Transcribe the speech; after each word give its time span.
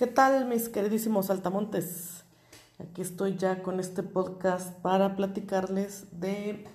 ¿Qué 0.00 0.06
tal 0.06 0.46
mis 0.46 0.70
queridísimos 0.70 1.28
altamontes? 1.28 2.24
Aquí 2.78 3.02
estoy 3.02 3.36
ya 3.36 3.62
con 3.62 3.80
este 3.80 4.02
podcast 4.02 4.74
para 4.78 5.14
platicarles 5.14 6.06
de 6.18 6.66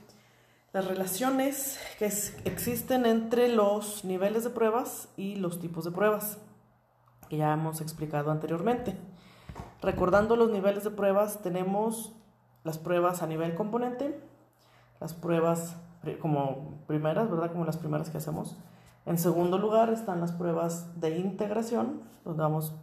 las 0.73 0.87
relaciones 0.87 1.79
que 1.97 2.05
existen 2.05 3.07
entre 3.07 3.49
los 3.49 4.05
niveles 4.05 4.43
de 4.43 4.51
pruebas 4.51 5.09
y 5.17 5.37
los 5.37 5.59
tipos 5.59 5.85
de 5.85 5.89
pruebas, 5.89 6.37
que 7.27 7.37
ya 7.37 7.51
hemos 7.51 7.81
explicado 7.81 8.29
anteriormente. 8.29 8.95
Recordando 9.81 10.35
los 10.35 10.51
niveles 10.51 10.83
de 10.83 10.91
pruebas, 10.91 11.41
tenemos 11.41 12.13
las 12.63 12.77
pruebas 12.77 13.23
a 13.23 13.25
nivel 13.25 13.55
componente, 13.55 14.21
las 14.99 15.15
pruebas 15.15 15.77
como 16.21 16.83
primeras, 16.85 17.27
¿verdad? 17.31 17.51
Como 17.51 17.65
las 17.65 17.77
primeras 17.77 18.11
que 18.11 18.19
hacemos. 18.19 18.55
En 19.07 19.17
segundo 19.17 19.57
lugar 19.57 19.89
están 19.89 20.21
las 20.21 20.31
pruebas 20.31 21.01
de 21.01 21.17
integración, 21.17 22.03
donde 22.23 22.43
vamos 22.43 22.75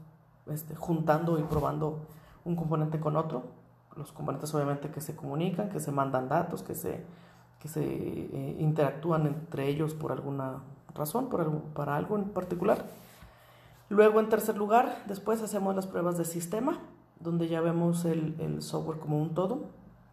este, 0.46 0.74
juntando 0.74 1.38
y 1.38 1.42
probando 1.42 2.00
un 2.44 2.56
componente 2.56 3.00
con 3.00 3.16
otro. 3.16 3.44
Los 3.96 4.12
componentes 4.12 4.54
obviamente 4.54 4.90
que 4.90 5.00
se 5.00 5.14
comunican, 5.14 5.68
que 5.68 5.80
se 5.80 5.92
mandan 5.92 6.28
datos, 6.28 6.62
que 6.62 6.74
se, 6.74 7.04
que 7.58 7.68
se 7.68 7.82
eh, 7.84 8.56
interactúan 8.58 9.26
entre 9.26 9.68
ellos 9.68 9.94
por 9.94 10.12
alguna 10.12 10.62
razón, 10.94 11.28
por 11.28 11.40
algo, 11.40 11.62
para 11.74 11.96
algo 11.96 12.16
en 12.16 12.30
particular. 12.30 12.84
Luego, 13.88 14.20
en 14.20 14.28
tercer 14.28 14.56
lugar, 14.56 15.02
después 15.06 15.42
hacemos 15.42 15.76
las 15.76 15.86
pruebas 15.86 16.16
de 16.16 16.24
sistema, 16.24 16.78
donde 17.20 17.48
ya 17.48 17.60
vemos 17.60 18.04
el, 18.06 18.34
el 18.40 18.62
software 18.62 18.98
como 18.98 19.20
un 19.20 19.34
todo, 19.34 19.66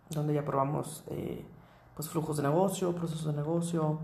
donde 0.10 0.34
ya 0.34 0.44
probamos 0.44 1.04
eh, 1.08 1.46
pues, 1.96 2.10
flujos 2.10 2.38
de 2.38 2.44
negocio, 2.44 2.94
procesos 2.94 3.26
de 3.26 3.34
negocio, 3.34 4.00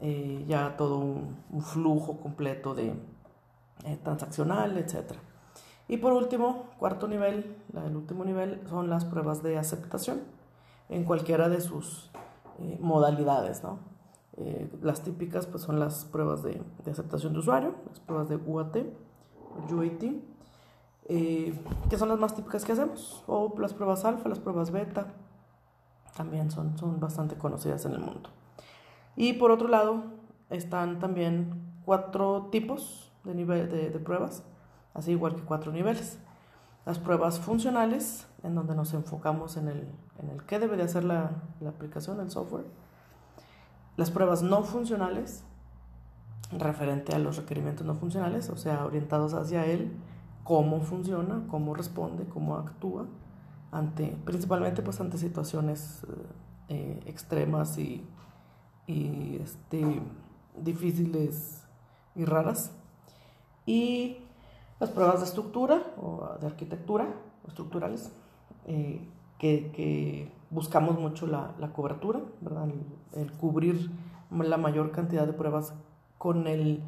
eh, 0.00 0.44
ya 0.46 0.76
todo 0.76 0.98
un, 0.98 1.36
flujo 1.62 2.20
completo 2.20 2.74
de 2.74 2.94
transaccional, 4.02 4.76
etcétera. 4.78 5.20
Y 5.88 5.96
por 5.96 6.12
último, 6.12 6.66
cuarto 6.78 7.08
nivel, 7.08 7.56
el 7.74 7.96
último 7.96 8.24
nivel, 8.24 8.60
son 8.68 8.90
las 8.90 9.06
pruebas 9.06 9.42
de 9.42 9.56
aceptación 9.56 10.20
en 10.90 11.04
cualquiera 11.04 11.48
de 11.48 11.62
sus 11.62 12.10
eh, 12.58 12.78
modalidades, 12.80 13.62
¿no? 13.62 13.78
Eh, 14.36 14.70
las 14.82 15.02
típicas 15.02 15.46
pues 15.46 15.62
son 15.62 15.80
las 15.80 16.04
pruebas 16.04 16.42
de, 16.42 16.62
aceptación 16.88 17.32
de 17.32 17.38
usuario, 17.40 17.74
las 17.88 18.00
pruebas 18.00 18.28
de 18.28 18.36
UAT, 18.36 18.76
UAT, 19.70 20.02
eh, 21.08 21.58
que 21.88 21.98
son 21.98 22.10
las 22.10 22.18
más 22.18 22.34
típicas 22.36 22.64
que 22.64 22.72
hacemos, 22.72 23.24
o 23.26 23.52
las 23.58 23.72
pruebas 23.72 24.04
alfa, 24.04 24.28
las 24.28 24.38
pruebas 24.38 24.70
beta, 24.70 25.14
también 26.16 26.50
son, 26.50 26.78
son 26.78 27.00
bastante 27.00 27.36
conocidas 27.36 27.86
en 27.86 27.92
el 27.92 28.00
mundo. 28.00 28.28
Y 29.16 29.32
por 29.32 29.50
otro 29.50 29.68
lado, 29.68 30.04
están 30.50 30.98
también 30.98 31.80
cuatro 31.84 32.48
tipos 32.52 33.10
de, 33.24 33.34
nivel, 33.34 33.68
de, 33.70 33.90
de 33.90 33.98
pruebas 33.98 34.44
así 34.98 35.12
igual 35.12 35.34
que 35.34 35.42
cuatro 35.42 35.72
niveles. 35.72 36.18
Las 36.84 36.98
pruebas 36.98 37.38
funcionales, 37.38 38.26
en 38.42 38.54
donde 38.54 38.74
nos 38.74 38.94
enfocamos 38.94 39.56
en 39.56 39.68
el, 39.68 39.88
en 40.18 40.30
el 40.30 40.44
qué 40.44 40.58
debe 40.58 40.76
de 40.76 40.82
hacer 40.84 41.04
la, 41.04 41.30
la 41.60 41.70
aplicación, 41.70 42.20
el 42.20 42.30
software. 42.30 42.66
Las 43.96 44.10
pruebas 44.10 44.42
no 44.42 44.62
funcionales, 44.62 45.44
referente 46.50 47.14
a 47.14 47.18
los 47.18 47.36
requerimientos 47.36 47.86
no 47.86 47.94
funcionales, 47.94 48.48
o 48.48 48.56
sea, 48.56 48.84
orientados 48.84 49.34
hacia 49.34 49.66
él, 49.66 49.92
cómo 50.44 50.80
funciona, 50.80 51.42
cómo 51.48 51.74
responde, 51.74 52.24
cómo 52.24 52.56
actúa, 52.56 53.06
ante, 53.70 54.16
principalmente 54.24 54.82
pues 54.82 55.00
ante 55.00 55.18
situaciones 55.18 56.04
eh, 56.04 56.26
eh, 56.70 57.00
extremas 57.06 57.76
y, 57.76 58.06
y 58.86 59.36
este, 59.42 60.00
difíciles 60.56 61.64
y 62.14 62.24
raras. 62.24 62.72
Y 63.66 64.27
las 64.80 64.90
pruebas 64.90 65.20
de 65.20 65.26
estructura 65.26 65.82
o 66.00 66.36
de 66.40 66.46
arquitectura, 66.46 67.08
estructurales, 67.46 68.12
eh, 68.66 69.06
que, 69.38 70.32
buscamos 70.50 70.98
mucho 70.98 71.26
la, 71.26 71.52
cobertura, 71.74 72.20
¿verdad? 72.40 72.68
El, 73.12 73.32
cubrir 73.32 73.90
la 74.30 74.56
mayor 74.56 74.90
cantidad 74.92 75.26
de 75.26 75.32
pruebas 75.32 75.74
con 76.16 76.46
el, 76.46 76.82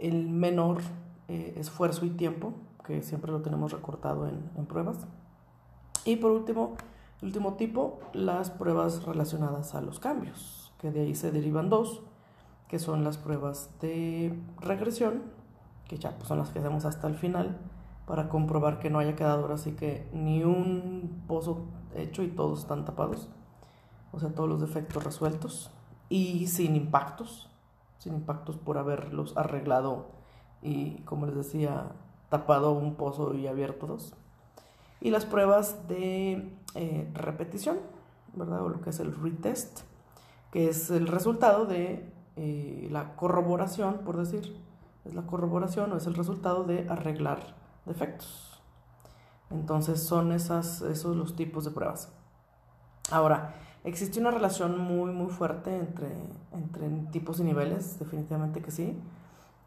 menor 0.00 0.78
eh, 1.28 1.54
esfuerzo 1.56 2.06
y 2.06 2.10
tiempo, 2.10 2.52
que 2.84 3.02
siempre 3.02 3.30
lo 3.30 3.42
tenemos 3.42 3.72
recortado 3.72 4.26
en, 4.26 4.50
en 4.56 4.66
pruebas. 4.66 5.06
Y 6.04 6.16
por 6.16 6.30
último, 6.30 6.76
el 7.20 7.28
último 7.28 7.54
tipo, 7.54 7.98
las 8.12 8.50
pruebas 8.50 9.04
relacionadas 9.04 9.74
a 9.74 9.80
los 9.80 9.98
cambios, 9.98 10.72
que 10.78 10.90
de 10.90 11.00
ahí 11.00 11.14
se 11.14 11.30
derivan 11.30 11.68
dos, 11.68 12.02
que 12.68 12.78
son 12.78 13.02
las 13.02 13.18
pruebas 13.18 13.70
de 13.80 14.38
regresión 14.60 15.37
que 15.88 15.98
ya 15.98 16.16
pues, 16.16 16.28
son 16.28 16.38
las 16.38 16.50
que 16.50 16.60
hacemos 16.60 16.84
hasta 16.84 17.08
el 17.08 17.16
final 17.16 17.58
para 18.06 18.28
comprobar 18.28 18.78
que 18.78 18.90
no 18.90 18.98
haya 18.98 19.16
quedado 19.16 19.42
ahora 19.42 19.58
sí 19.58 19.72
que 19.72 20.08
ni 20.12 20.44
un 20.44 21.24
pozo 21.26 21.66
hecho 21.94 22.22
y 22.22 22.28
todos 22.28 22.60
están 22.60 22.84
tapados, 22.84 23.28
o 24.12 24.20
sea, 24.20 24.30
todos 24.30 24.48
los 24.48 24.60
defectos 24.60 25.02
resueltos 25.02 25.70
y 26.08 26.46
sin 26.46 26.76
impactos, 26.76 27.50
sin 27.98 28.14
impactos 28.14 28.56
por 28.56 28.78
haberlos 28.78 29.36
arreglado 29.36 30.06
y, 30.62 31.02
como 31.02 31.26
les 31.26 31.36
decía, 31.36 31.92
tapado 32.28 32.72
un 32.72 32.94
pozo 32.94 33.34
y 33.34 33.46
abierto 33.46 33.86
dos. 33.86 34.14
Y 35.00 35.10
las 35.10 35.24
pruebas 35.24 35.86
de 35.88 36.52
eh, 36.74 37.10
repetición, 37.14 37.78
¿verdad? 38.34 38.62
O 38.62 38.68
lo 38.68 38.80
que 38.80 38.90
es 38.90 39.00
el 39.00 39.14
retest, 39.14 39.80
que 40.50 40.68
es 40.68 40.90
el 40.90 41.06
resultado 41.06 41.66
de 41.66 42.10
eh, 42.36 42.88
la 42.90 43.14
corroboración, 43.16 43.98
por 43.98 44.16
decir, 44.16 44.56
es 45.08 45.14
la 45.14 45.22
corroboración 45.22 45.92
o 45.92 45.96
es 45.96 46.06
el 46.06 46.14
resultado 46.14 46.64
de 46.64 46.86
arreglar 46.88 47.40
defectos. 47.86 48.60
Entonces 49.50 50.02
son 50.02 50.32
esas, 50.32 50.82
esos 50.82 51.16
los 51.16 51.34
tipos 51.34 51.64
de 51.64 51.70
pruebas. 51.70 52.12
Ahora, 53.10 53.54
existe 53.84 54.20
una 54.20 54.30
relación 54.30 54.78
muy, 54.78 55.10
muy 55.10 55.30
fuerte 55.30 55.74
entre, 55.74 56.12
entre 56.52 56.88
tipos 57.10 57.40
y 57.40 57.44
niveles, 57.44 57.98
definitivamente 57.98 58.60
que 58.60 58.70
sí. 58.70 59.00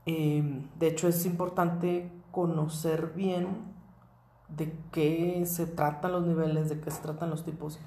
Em, 0.05 0.67
de 0.77 0.87
hecho, 0.87 1.07
es 1.07 1.25
importante 1.25 2.11
conocer 2.31 3.13
bien 3.15 3.71
de 4.49 4.77
qué 4.91 5.43
se 5.45 5.65
tratan 5.65 6.11
los 6.11 6.25
niveles, 6.25 6.69
de 6.69 6.79
qué 6.79 6.91
se 6.91 7.01
tratan 7.01 7.29
los 7.29 7.43
tipos, 7.43 7.79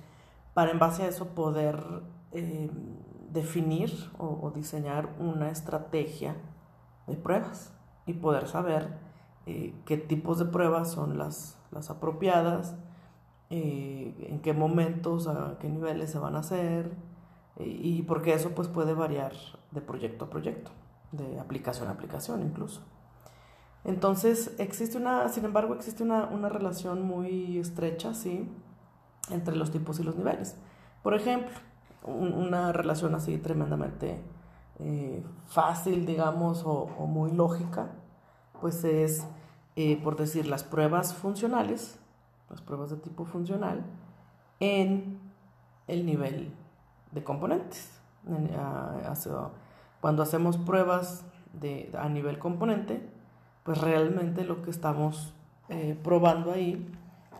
para 0.55 0.71
en 0.73 0.79
base 0.79 1.05
a 1.05 1.09
eso 1.09 1.29
poder 1.29 2.03
em, 2.33 2.71
definir 3.31 3.93
o 4.19 4.53
diseñar 4.55 5.09
una 5.19 5.51
estrategia 5.51 6.37
de 7.07 7.17
pruebas 7.17 7.73
y 8.07 8.15
poder 8.15 8.49
saber 8.49 8.99
eh, 9.47 9.75
qué 9.85 9.97
tipos 9.97 10.39
de 10.39 10.47
pruebas 10.47 10.91
son 10.91 11.19
las, 11.19 11.59
las 11.71 11.91
apropiadas, 11.91 12.77
eh, 13.51 14.15
en 14.31 14.41
qué 14.41 14.53
momentos, 14.55 15.27
a 15.27 15.59
qué 15.61 15.69
niveles 15.69 16.11
se 16.11 16.19
van 16.19 16.37
a 16.37 16.41
hacer 16.41 16.93
eh, 17.57 17.65
y 17.67 18.03
porque 18.03 18.33
eso 18.35 18.51
pues 18.51 18.69
puede 18.69 18.95
variar 18.95 19.33
de 19.71 19.81
proyecto 19.81 20.25
a 20.25 20.31
proyecto, 20.31 20.71
de 21.13 21.39
aplicación 21.39 21.89
a 21.89 21.93
aplicación 21.93 22.43
incluso. 22.43 22.81
Entonces 23.85 24.55
existe 24.59 24.97
una, 24.97 25.29
sin 25.29 25.45
embargo, 25.45 25.75
existe 25.75 26.03
una, 26.03 26.25
una 26.25 26.49
relación 26.49 27.03
muy 27.03 27.59
estrecha, 27.59 28.15
sí, 28.15 28.49
entre 29.31 29.57
los 29.57 29.71
tipos 29.71 30.01
y 30.01 30.05
los 30.05 30.17
niveles. 30.17 30.57
Por 31.03 31.15
ejemplo, 31.15 31.53
una 32.03 32.73
relación 32.73 33.15
así 33.15 33.37
tremendamente 33.39 34.23
eh, 34.81 35.23
fácil, 35.47 36.05
digamos, 36.05 36.63
o, 36.65 36.87
muy 37.07 37.31
lógica, 37.31 37.91
pues 38.61 38.83
es, 38.85 39.27
eh, 39.77 40.01
por 40.03 40.17
decir, 40.17 40.47
las 40.47 40.65
pruebas 40.65 41.15
funcionales, 41.15 41.99
las 42.51 42.61
pruebas 42.61 42.91
de 42.91 42.97
tipo 42.97 43.25
funcional, 43.25 43.85
en 44.61 45.21
el 45.87 46.05
nivel 46.07 46.53
de 47.13 47.23
componentes. 47.23 48.01
Cuando 50.01 50.23
hacemos 50.23 50.57
pruebas 50.57 51.25
de, 51.53 51.91
a 51.99 52.09
nivel 52.09 52.39
componente, 52.39 53.09
pues 53.63 53.79
realmente 53.79 54.45
lo 54.45 54.63
que 54.63 54.71
estamos 54.71 55.35
eh, 55.69 55.99
probando 56.03 56.53
ahí, 56.53 56.91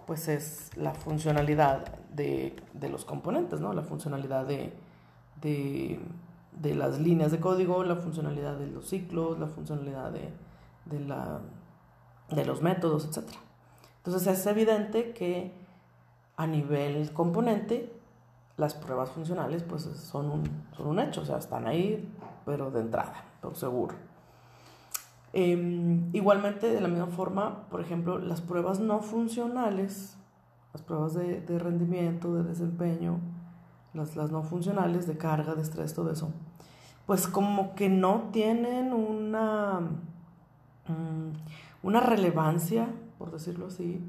pues 0.07 0.29
es 0.29 0.71
la 0.77 0.95
funcionalidad 0.95 1.99
de, 2.11 2.57
de 2.73 2.89
los 2.89 3.05
componentes, 3.05 3.61
¿no? 3.61 3.73
La 3.73 3.83
funcionalidad 3.83 4.47
de, 4.47 4.73
de 5.41 6.01
de 6.61 6.75
las 6.75 6.99
líneas 7.01 7.33
de 7.33 7.41
código, 7.41 7.85
la 7.85 7.97
funcionalidad 7.97 8.57
de 8.57 8.67
los 8.67 8.89
ciclos, 8.89 9.39
la 9.39 9.47
funcionalidad 9.47 10.13
de, 10.13 10.31
de, 10.87 11.01
la, 11.01 11.41
de 12.31 12.45
los 12.45 12.63
métodos, 12.63 13.05
etc. 13.05 13.31
Entonces 13.99 14.27
es 14.27 14.47
evidente 14.47 15.13
que 15.13 15.53
a 16.37 16.47
nivel 16.47 17.13
componente 17.13 17.93
las 18.57 18.75
pruebas 18.75 19.11
funcionales 19.11 19.63
pues 19.63 19.83
son 19.83 20.31
un, 20.31 20.45
son 20.77 20.87
un 20.87 21.01
hecho, 21.01 21.23
o 21.23 21.25
sea, 21.25 21.39
están 21.39 21.67
ahí, 21.67 22.13
pero 22.45 22.71
de 22.71 22.81
entrada, 22.81 23.25
por 23.41 23.57
seguro. 23.57 23.95
Em, 25.33 26.15
igualmente, 26.15 26.73
de 26.73 26.81
la 26.81 26.87
misma 26.87 27.09
forma, 27.09 27.67
por 27.69 27.81
ejemplo, 27.81 28.19
las 28.19 28.41
pruebas 28.41 28.79
no 28.79 29.01
funcionales, 29.01 30.17
las 30.73 30.83
pruebas 30.83 31.15
de, 31.15 31.41
de 31.41 31.59
rendimiento, 31.59 32.33
de 32.35 32.45
desempeño, 32.45 33.19
las, 33.95 34.17
no 34.31 34.43
funcionales 34.43 35.07
de 35.07 35.17
carga, 35.17 35.55
de 35.55 35.63
estrés, 35.63 35.95
todo 35.95 36.11
eso, 36.11 36.31
pues 37.07 37.27
como 37.27 37.75
que 37.75 37.89
no 37.89 38.31
tienen 38.33 38.93
una, 38.93 39.81
mm, 40.89 41.87
una 41.87 42.01
relevancia 42.01 42.89
por 43.19 43.33
decirlo 43.33 43.67
así, 43.69 44.01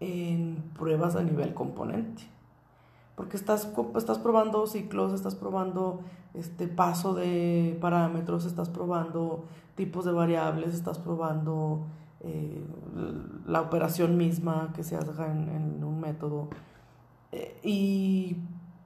en 0.00 0.64
pruebas 0.78 1.16
a 1.16 1.22
nivel 1.22 1.54
componente. 1.54 2.22
Porque 3.14 3.36
estás, 3.36 3.70
estás 3.96 4.18
probando 4.18 4.66
ciclos, 4.66 5.12
estás 5.12 5.34
probando 5.34 6.00
este 6.34 6.66
paso 6.68 7.14
de 7.14 7.76
parámetros, 7.80 8.44
estás 8.44 8.68
probando 8.68 9.44
tipos 9.74 10.04
de 10.04 10.12
variables, 10.12 10.74
estás 10.74 10.98
probando 10.98 11.84
eh, 12.20 12.62
la 13.46 13.62
operación 13.62 14.16
misma 14.16 14.72
que 14.74 14.84
se 14.84 14.96
haga 14.96 15.30
en, 15.30 15.82
un 15.82 16.00
método. 16.00 16.48
Eh, 17.32 17.58
y, 17.62 18.36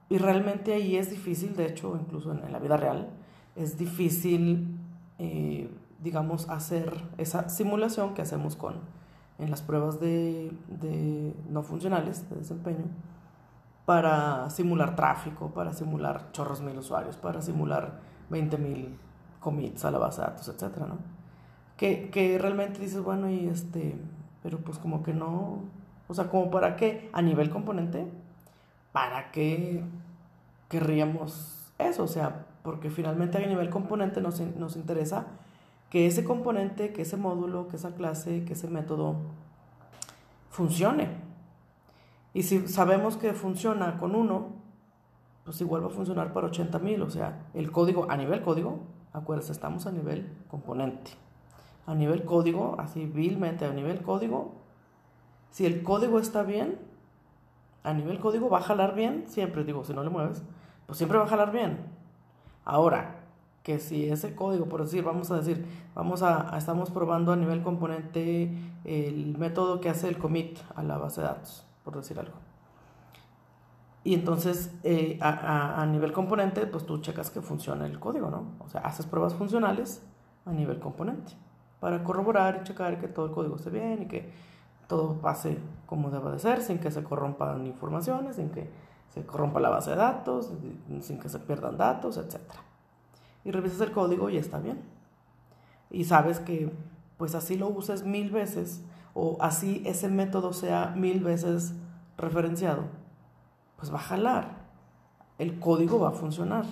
y, 0.09 0.17
realmente 0.17 0.73
ahí 0.73 0.95
es 0.95 1.09
difícil, 1.09 1.55
de 1.55 1.67
hecho, 1.67 1.97
incluso 1.99 2.31
en, 2.31 2.51
la 2.51 2.59
vida 2.59 2.77
real, 2.77 3.09
es 3.55 3.77
difícil, 3.77 4.77
eh, 5.19 5.69
digamos, 6.01 6.49
hacer 6.49 7.03
esa 7.17 7.49
simulación 7.49 8.13
que 8.13 8.21
hacemos 8.21 8.55
con, 8.55 8.75
en 9.39 9.49
las 9.51 9.61
pruebas 9.61 9.99
de, 9.99 10.51
de 10.67 11.33
no 11.49 11.63
funcionales 11.63 12.29
de 12.29 12.37
desempeño 12.37 12.85
para 13.85 14.49
simular 14.49 14.95
tráfico, 14.95 15.49
para 15.49 15.73
simular 15.73 16.31
chorros 16.31 16.61
mil 16.61 16.77
usuarios, 16.77 17.17
para 17.17 17.41
simular 17.41 17.99
20 18.29 18.57
mil 18.57 18.97
commits 19.39 19.83
a 19.83 19.91
la 19.91 19.97
base 19.97 20.21
de 20.21 20.27
datos, 20.27 20.47
etcétera, 20.47 20.85
¿no? 20.85 20.97
Que, 21.75 22.09
que, 22.11 22.37
realmente 22.37 22.79
dices, 22.79 23.01
bueno, 23.03 23.29
y 23.29 23.47
este, 23.47 23.97
pero 24.43 24.59
pues 24.59 24.77
como 24.77 25.01
que 25.01 25.13
no, 25.13 25.63
o 26.07 26.13
sea, 26.13 26.29
como 26.29 26.51
para 26.51 26.75
qué, 26.75 27.09
a 27.11 27.21
nivel 27.21 27.49
componente, 27.49 28.07
¿para 28.91 29.31
qué 29.31 29.83
querríamos 30.69 31.73
eso? 31.79 32.03
O 32.03 32.07
sea, 32.07 32.45
porque 32.63 32.89
finalmente 32.89 33.37
a 33.37 33.47
nivel 33.47 33.69
componente 33.69 34.21
nos, 34.21 34.39
nos 34.39 34.75
interesa 34.75 35.27
que 35.89 36.07
ese 36.07 36.23
componente, 36.23 36.93
que 36.93 37.01
ese 37.01 37.17
módulo, 37.17 37.67
que 37.67 37.75
esa 37.75 37.93
clase, 37.95 38.45
que 38.45 38.53
ese 38.53 38.69
método 38.69 39.17
funcione. 40.49 41.09
Y 42.33 42.43
si 42.43 42.67
sabemos 42.67 43.17
que 43.17 43.33
funciona 43.33 43.97
con 43.97 44.15
uno, 44.15 44.53
pues 45.43 45.59
igual 45.59 45.83
va 45.83 45.87
a 45.87 45.91
funcionar 45.91 46.31
para 46.31 46.47
80 46.47 46.79
mil. 46.79 47.01
O 47.01 47.09
sea, 47.09 47.47
el 47.53 47.71
código, 47.71 48.09
a 48.09 48.15
nivel 48.15 48.41
código, 48.41 48.79
acuérdense, 49.11 49.51
estamos 49.51 49.85
a 49.85 49.91
nivel 49.91 50.31
componente. 50.47 51.11
A 51.85 51.93
nivel 51.93 52.23
código, 52.23 52.75
así 52.79 53.05
vilmente, 53.05 53.65
a 53.65 53.73
nivel 53.73 54.01
código, 54.01 54.53
si 55.51 55.65
el 55.65 55.83
código 55.83 56.19
está 56.19 56.43
bien, 56.43 56.79
a 57.83 57.93
nivel 57.93 58.19
código 58.19 58.49
va 58.49 58.59
a 58.59 58.61
jalar 58.61 58.95
bien, 58.95 59.25
siempre 59.27 59.63
digo, 59.65 59.83
si 59.83 59.93
no 59.93 60.03
le 60.03 60.09
mueves, 60.09 60.43
pues 60.85 60.97
siempre 60.97 61.17
va 61.17 61.25
a 61.25 61.27
jalar 61.27 61.51
bien. 61.51 61.79
Ahora, 62.71 63.15
que 63.63 63.79
si 63.79 64.09
ese 64.09 64.33
código, 64.33 64.67
por 64.67 64.81
decir, 64.81 65.03
vamos 65.03 65.29
a 65.29 65.35
decir, 65.35 65.65
vamos 65.93 66.23
a, 66.23 66.57
estamos 66.57 66.89
probando 66.89 67.33
a 67.33 67.35
nivel 67.35 67.63
componente 67.63 68.49
el 68.85 69.37
método 69.37 69.81
que 69.81 69.89
hace 69.89 70.07
el 70.07 70.17
commit 70.17 70.57
a 70.73 70.81
la 70.81 70.97
base 70.97 71.19
de 71.19 71.27
datos, 71.27 71.65
por 71.83 71.97
decir 71.97 72.17
algo. 72.17 72.35
Y 74.05 74.13
entonces, 74.13 74.73
eh, 74.83 75.19
a, 75.19 75.81
a, 75.81 75.85
nivel 75.85 76.13
componente, 76.13 76.65
pues 76.65 76.85
tú 76.85 76.99
checas 76.99 77.29
que 77.29 77.41
funciona 77.41 77.85
el 77.85 77.99
código, 77.99 78.29
¿no? 78.29 78.53
O 78.59 78.69
sea, 78.69 78.79
haces 78.81 79.05
pruebas 79.05 79.33
funcionales 79.33 80.01
a 80.45 80.53
nivel 80.53 80.79
componente 80.79 81.33
para 81.81 82.05
corroborar 82.05 82.61
y 82.61 82.63
checar 82.63 83.01
que 83.01 83.09
todo 83.09 83.25
el 83.25 83.31
código 83.33 83.57
esté 83.57 83.69
bien 83.69 84.03
y 84.03 84.05
que 84.05 84.31
todo 84.87 85.15
pase 85.15 85.57
como 85.87 86.09
debe 86.09 86.31
de 86.31 86.39
ser, 86.39 86.61
sin 86.61 86.79
que 86.79 86.89
se 86.89 87.03
corrompan 87.03 87.67
informaciones, 87.67 88.37
sin 88.37 88.49
que 88.49 88.69
se 89.13 89.25
corrompa 89.25 89.59
la 89.59 89.69
base 89.69 89.91
de 89.91 89.97
datos, 89.97 90.51
sin 91.01 91.19
que 91.19 91.29
se 91.29 91.39
pierdan 91.39 91.77
datos, 91.77 92.17
etcétera 92.17 92.71
y 93.43 93.51
revisas 93.51 93.81
el 93.81 93.91
código 93.91 94.29
y 94.29 94.37
está 94.37 94.59
bien. 94.59 94.81
Y 95.89 96.05
sabes 96.05 96.39
que 96.39 96.71
pues 97.17 97.35
así 97.35 97.55
lo 97.57 97.67
uses 97.67 98.03
mil 98.03 98.31
veces 98.31 98.83
o 99.13 99.37
así 99.41 99.83
ese 99.85 100.07
método 100.07 100.53
sea 100.53 100.93
mil 100.95 101.23
veces 101.23 101.73
referenciado, 102.17 102.83
pues 103.77 103.93
va 103.93 103.97
a 103.97 104.03
jalar. 104.03 104.61
El 105.37 105.59
código 105.59 105.99
va 105.99 106.09
a 106.09 106.13
funcionar, 106.13 106.65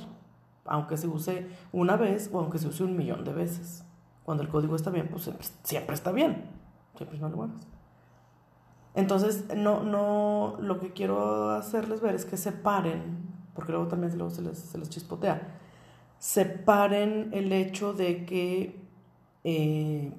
aunque 0.66 0.98
se 0.98 1.08
use 1.08 1.50
una 1.72 1.98
vez 1.98 2.30
o 2.32 2.40
aunque 2.40 2.60
se 2.60 2.68
use 2.68 2.84
un 2.84 2.96
millón 2.96 3.24
de 3.24 3.34
veces. 3.34 3.84
Cuando 4.24 4.44
el 4.44 4.50
código 4.50 4.76
está 4.76 4.92
bien, 4.92 5.08
pues 5.10 5.32
siempre, 5.64 5.96
está 5.96 6.12
bien. 6.12 6.46
Siempre 6.96 7.18
no 7.20 7.30
lo 7.30 7.50
Entonces, 8.96 9.46
no, 9.56 9.84
no, 9.84 10.58
lo 10.60 10.80
que 10.80 10.92
quiero 10.92 11.52
hacerles 11.52 12.02
ver 12.02 12.16
es 12.16 12.26
que 12.26 12.38
separen, 12.38 13.30
porque 13.54 13.72
luego 13.72 13.88
también 13.88 14.18
luego 14.18 14.32
se, 14.32 14.42
les, 14.42 14.58
se 14.58 14.78
les 14.78 14.90
chispotea 14.90 15.60
separen 16.20 17.30
el 17.32 17.52
hecho 17.54 17.94
de 17.94 18.26
que 18.26 18.80
eh, 19.44 20.14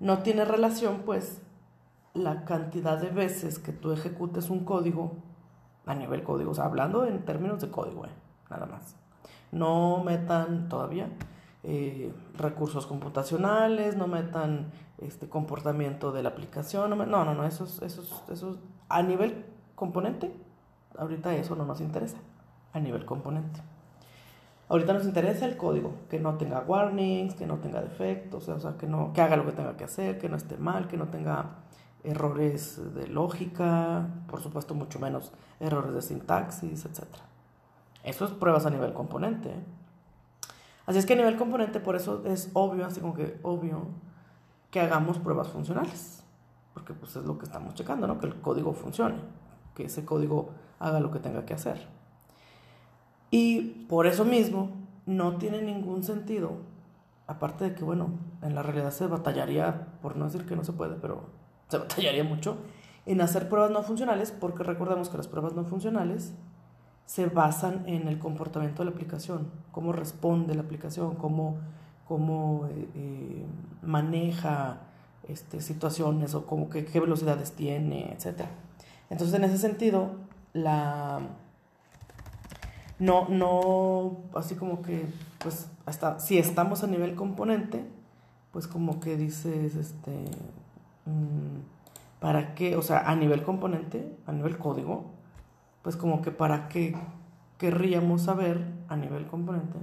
no 0.00 0.18
tiene 0.18 0.44
relación, 0.44 1.02
pues, 1.04 1.42
la 2.14 2.44
cantidad 2.44 2.98
de 2.98 3.10
veces 3.10 3.58
que 3.58 3.72
tú 3.72 3.92
ejecutes 3.92 4.48
un 4.48 4.64
código 4.64 5.12
a 5.86 5.94
nivel 5.94 6.22
código, 6.22 6.52
o 6.52 6.54
sea, 6.54 6.64
hablando 6.64 7.04
en 7.04 7.24
términos 7.24 7.60
de 7.60 7.70
código, 7.70 8.06
eh, 8.06 8.10
nada 8.50 8.66
más. 8.66 8.96
No 9.52 10.02
metan 10.04 10.68
todavía 10.68 11.08
eh, 11.68 12.12
recursos 12.38 12.86
computacionales, 12.86 13.96
no 13.96 14.06
metan 14.06 14.70
este 14.98 15.28
comportamiento 15.28 16.12
de 16.12 16.22
la 16.22 16.28
aplicación, 16.28 16.90
no, 16.90 17.04
no, 17.04 17.34
no, 17.34 17.44
eso, 17.44 17.64
eso, 17.84 18.24
eso, 18.30 18.56
a 18.88 19.02
nivel 19.02 19.44
componente, 19.74 20.32
ahorita 20.96 21.34
eso 21.34 21.56
no 21.56 21.66
nos 21.66 21.80
interesa 21.80 22.18
a 22.72 22.78
nivel 22.78 23.04
componente. 23.04 23.60
Ahorita 24.68 24.92
nos 24.92 25.06
interesa 25.06 25.44
el 25.44 25.56
código, 25.56 25.92
que 26.08 26.20
no 26.20 26.34
tenga 26.34 26.60
warnings, 26.60 27.34
que 27.34 27.46
no 27.46 27.56
tenga 27.56 27.80
defectos, 27.80 28.48
o 28.48 28.60
sea, 28.60 28.76
que, 28.76 28.86
no, 28.86 29.12
que 29.12 29.20
haga 29.20 29.36
lo 29.36 29.44
que 29.44 29.52
tenga 29.52 29.76
que 29.76 29.84
hacer, 29.84 30.18
que 30.18 30.28
no 30.28 30.36
esté 30.36 30.58
mal, 30.58 30.86
que 30.86 30.96
no 30.96 31.08
tenga 31.08 31.46
errores 32.04 32.80
de 32.94 33.08
lógica, 33.08 34.06
por 34.28 34.40
supuesto 34.40 34.74
mucho 34.74 35.00
menos 35.00 35.32
errores 35.58 35.92
de 35.94 36.02
sintaxis, 36.02 36.84
etc. 36.84 37.02
Eso 38.04 38.24
es 38.24 38.30
pruebas 38.30 38.66
a 38.66 38.70
nivel 38.70 38.92
componente. 38.92 39.48
¿eh? 39.48 39.64
Así 40.86 40.98
es 40.98 41.06
que 41.06 41.14
a 41.14 41.16
nivel 41.16 41.36
componente, 41.36 41.80
por 41.80 41.96
eso 41.96 42.22
es 42.24 42.50
obvio, 42.54 42.86
así 42.86 43.00
como 43.00 43.14
que 43.14 43.38
obvio, 43.42 43.88
que 44.70 44.80
hagamos 44.80 45.18
pruebas 45.18 45.48
funcionales, 45.48 46.22
porque 46.74 46.94
pues 46.94 47.16
es 47.16 47.24
lo 47.24 47.38
que 47.38 47.44
estamos 47.44 47.74
checando, 47.74 48.06
¿no? 48.06 48.20
Que 48.20 48.26
el 48.26 48.40
código 48.40 48.72
funcione, 48.72 49.16
que 49.74 49.86
ese 49.86 50.04
código 50.04 50.50
haga 50.78 51.00
lo 51.00 51.10
que 51.10 51.18
tenga 51.18 51.44
que 51.44 51.54
hacer. 51.54 51.88
Y 53.30 53.86
por 53.88 54.06
eso 54.06 54.24
mismo 54.24 54.70
no 55.06 55.36
tiene 55.36 55.60
ningún 55.62 56.04
sentido, 56.04 56.52
aparte 57.26 57.64
de 57.64 57.74
que, 57.74 57.82
bueno, 57.82 58.10
en 58.42 58.54
la 58.54 58.62
realidad 58.62 58.92
se 58.92 59.08
batallaría, 59.08 59.88
por 60.00 60.16
no 60.16 60.26
decir 60.26 60.46
que 60.46 60.54
no 60.54 60.62
se 60.62 60.72
puede, 60.72 60.94
pero 60.94 61.30
se 61.68 61.78
batallaría 61.78 62.22
mucho, 62.22 62.58
en 63.06 63.20
hacer 63.20 63.48
pruebas 63.48 63.72
no 63.72 63.82
funcionales, 63.82 64.30
porque 64.30 64.62
recordemos 64.62 65.08
que 65.08 65.16
las 65.16 65.26
pruebas 65.26 65.54
no 65.54 65.64
funcionales 65.64 66.34
se 67.06 67.26
basan 67.26 67.84
en 67.86 68.08
el 68.08 68.18
comportamiento 68.18 68.82
de 68.82 68.90
la 68.90 68.94
aplicación, 68.94 69.48
cómo 69.72 69.92
responde 69.92 70.54
la 70.54 70.62
aplicación, 70.62 71.14
cómo, 71.14 71.58
cómo 72.06 72.68
eh, 72.70 72.88
eh, 72.94 73.46
maneja 73.82 74.80
este, 75.28 75.60
situaciones 75.60 76.34
o 76.34 76.46
cómo, 76.46 76.68
qué, 76.68 76.84
qué 76.84 77.00
velocidades 77.00 77.52
tiene, 77.52 78.12
etc. 78.12 78.42
Entonces, 79.08 79.34
en 79.36 79.44
ese 79.44 79.58
sentido, 79.58 80.10
la 80.52 81.20
no, 82.98 83.28
no, 83.28 84.16
así 84.34 84.54
como 84.54 84.80
que, 84.80 85.04
pues, 85.38 85.68
hasta 85.84 86.18
si 86.18 86.38
estamos 86.38 86.82
a 86.82 86.86
nivel 86.86 87.14
componente, 87.14 87.84
pues 88.52 88.66
como 88.66 89.00
que 89.00 89.16
dices, 89.16 89.76
este, 89.76 90.10
mm, 91.04 91.60
¿para 92.20 92.54
qué? 92.54 92.76
O 92.76 92.82
sea, 92.82 93.00
a 93.00 93.14
nivel 93.14 93.42
componente, 93.42 94.16
a 94.26 94.32
nivel 94.32 94.56
código, 94.56 95.10
pues 95.86 95.94
como 95.94 96.20
que 96.20 96.32
para 96.32 96.66
qué 96.66 96.96
querríamos 97.58 98.22
saber 98.22 98.66
a 98.88 98.96
nivel 98.96 99.28
componente 99.28 99.78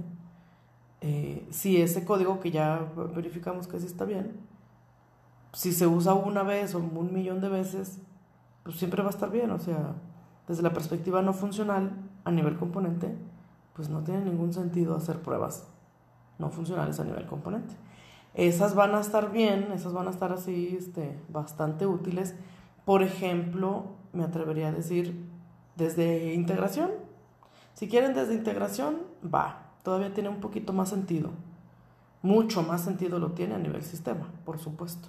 eh, 1.00 1.48
si 1.50 1.80
ese 1.80 2.04
código 2.04 2.40
que 2.40 2.50
ya 2.50 2.92
verificamos 3.16 3.66
que 3.66 3.80
sí 3.80 3.86
está 3.86 4.04
bien, 4.04 4.38
si 5.54 5.72
se 5.72 5.86
usa 5.86 6.12
una 6.12 6.42
vez 6.42 6.74
o 6.74 6.78
un 6.78 7.14
millón 7.14 7.40
de 7.40 7.48
veces, 7.48 8.02
pues 8.64 8.76
siempre 8.76 9.00
va 9.00 9.08
a 9.08 9.12
estar 9.12 9.30
bien, 9.30 9.50
o 9.50 9.58
sea, 9.58 9.94
desde 10.46 10.62
la 10.62 10.74
perspectiva 10.74 11.22
no 11.22 11.32
funcional, 11.32 11.92
a 12.26 12.30
nivel 12.30 12.58
componente, 12.58 13.16
pues 13.72 13.88
no 13.88 14.04
tiene 14.04 14.26
ningún 14.26 14.52
sentido 14.52 14.96
hacer 14.96 15.22
pruebas 15.22 15.68
no 16.38 16.50
funcionales 16.50 17.00
a 17.00 17.04
nivel 17.04 17.24
componente. 17.24 17.76
Esas 18.34 18.74
van 18.74 18.94
a 18.94 19.00
estar 19.00 19.32
bien, 19.32 19.72
esas 19.72 19.94
van 19.94 20.06
a 20.08 20.10
estar 20.10 20.32
así 20.32 20.76
este, 20.78 21.18
bastante 21.30 21.86
útiles. 21.86 22.34
Por 22.84 23.02
ejemplo, 23.02 23.94
me 24.12 24.22
atrevería 24.22 24.68
a 24.68 24.72
decir 24.72 25.32
desde 25.76 26.34
integración. 26.34 26.90
Si 27.74 27.88
quieren 27.88 28.14
desde 28.14 28.34
integración, 28.34 28.98
va, 29.22 29.72
todavía 29.82 30.14
tiene 30.14 30.28
un 30.28 30.40
poquito 30.40 30.72
más 30.72 30.88
sentido. 30.88 31.30
Mucho 32.22 32.62
más 32.62 32.82
sentido 32.82 33.18
lo 33.18 33.32
tiene 33.32 33.54
a 33.54 33.58
nivel 33.58 33.82
sistema, 33.82 34.28
por 34.44 34.58
supuesto. 34.58 35.08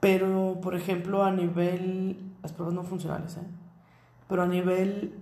Pero, 0.00 0.60
por 0.62 0.74
ejemplo, 0.74 1.24
a 1.24 1.30
nivel, 1.30 2.32
las 2.42 2.52
pruebas 2.52 2.74
no 2.74 2.84
funcionales, 2.84 3.36
¿eh? 3.36 3.46
pero 4.28 4.42
a 4.42 4.46
nivel 4.46 5.18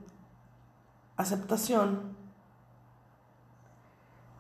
aceptación, 1.16 2.14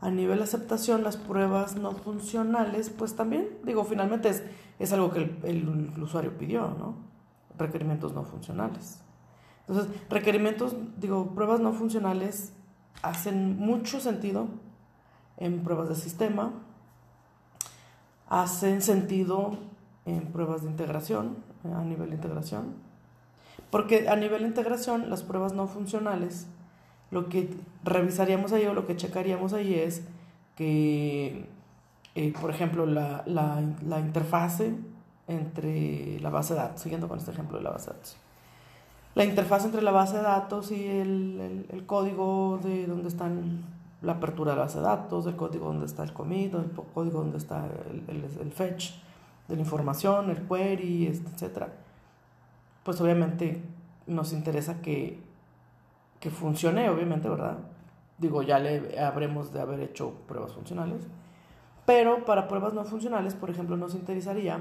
a 0.00 0.10
nivel 0.10 0.42
aceptación, 0.42 1.02
las 1.02 1.16
pruebas 1.16 1.76
no 1.76 1.92
funcionales, 1.92 2.90
pues 2.90 3.16
también, 3.16 3.48
digo, 3.64 3.84
finalmente 3.84 4.28
es, 4.28 4.44
es 4.78 4.92
algo 4.92 5.10
que 5.10 5.20
el, 5.20 5.38
el, 5.44 6.02
usuario 6.02 6.36
pidió, 6.36 6.68
¿no? 6.78 6.96
Requerimientos 7.56 8.12
no 8.12 8.24
funcionales. 8.24 9.00
Entonces, 9.66 9.94
requerimientos, 10.10 10.76
digo, 10.98 11.34
pruebas 11.34 11.60
no 11.60 11.72
funcionales 11.72 12.52
hacen 13.02 13.58
mucho 13.58 14.00
sentido 14.00 14.48
en 15.36 15.62
pruebas 15.62 15.88
de 15.88 15.94
sistema, 15.94 16.52
hacen 18.28 18.82
sentido 18.82 19.58
en 20.04 20.32
pruebas 20.32 20.62
de 20.62 20.70
integración, 20.70 21.36
a 21.64 21.82
nivel 21.82 22.10
de 22.10 22.16
integración, 22.16 22.74
porque 23.70 24.08
a 24.08 24.16
nivel 24.16 24.42
de 24.42 24.48
integración 24.48 25.08
las 25.08 25.22
pruebas 25.22 25.54
no 25.54 25.66
funcionales 25.66 26.46
lo 27.14 27.28
que 27.28 27.48
revisaríamos 27.84 28.52
ahí 28.52 28.66
o 28.66 28.74
lo 28.74 28.86
que 28.86 28.96
checaríamos 28.96 29.52
ahí 29.52 29.74
es 29.74 30.02
que, 30.56 31.48
eh, 32.16 32.32
por 32.40 32.50
ejemplo, 32.50 32.86
la, 32.86 33.22
la, 33.26 33.62
la, 33.86 34.00
interfase 34.00 34.74
entre 35.28 36.18
la 36.20 36.30
base 36.30 36.54
de 36.54 36.60
datos, 36.60 36.82
siguiendo 36.82 37.08
con 37.08 37.18
este 37.18 37.30
ejemplo 37.30 37.58
de 37.58 37.64
la 37.64 37.70
base 37.70 37.90
de 37.90 37.96
datos, 37.96 38.16
la 39.14 39.24
interfase 39.24 39.66
entre 39.66 39.82
la 39.82 39.92
base 39.92 40.16
de 40.16 40.22
datos 40.22 40.70
y 40.70 40.86
el, 40.86 41.66
el, 41.70 41.86
código 41.86 42.58
de 42.62 42.86
donde 42.86 43.08
están 43.08 43.64
la 44.02 44.12
apertura 44.12 44.52
de 44.52 44.58
la 44.58 44.64
base 44.64 44.78
de 44.78 44.84
datos, 44.84 45.26
el 45.26 45.36
código 45.36 45.66
donde 45.66 45.86
está 45.86 46.02
el 46.02 46.12
commit, 46.12 46.54
el 46.54 46.70
código 46.92 47.20
donde 47.20 47.38
está 47.38 47.66
el, 47.90 48.24
el 48.40 48.52
fetch 48.52 48.92
de 49.48 49.54
la 49.56 49.60
información, 49.60 50.30
el 50.30 50.42
query, 50.48 51.06
etc. 51.06 51.68
Pues 52.82 53.00
obviamente 53.00 53.62
nos 54.06 54.32
interesa 54.32 54.82
que 54.82 55.22
que 56.24 56.30
funcione, 56.30 56.88
obviamente, 56.88 57.28
¿verdad? 57.28 57.58
Digo, 58.16 58.40
ya 58.40 58.58
le 58.58 58.98
habremos 58.98 59.52
de 59.52 59.60
haber 59.60 59.80
hecho 59.80 60.14
pruebas 60.26 60.54
funcionales. 60.54 61.02
Pero 61.84 62.24
para 62.24 62.48
pruebas 62.48 62.72
no 62.72 62.82
funcionales, 62.86 63.34
por 63.34 63.50
ejemplo, 63.50 63.76
nos 63.76 63.94
interesaría 63.94 64.58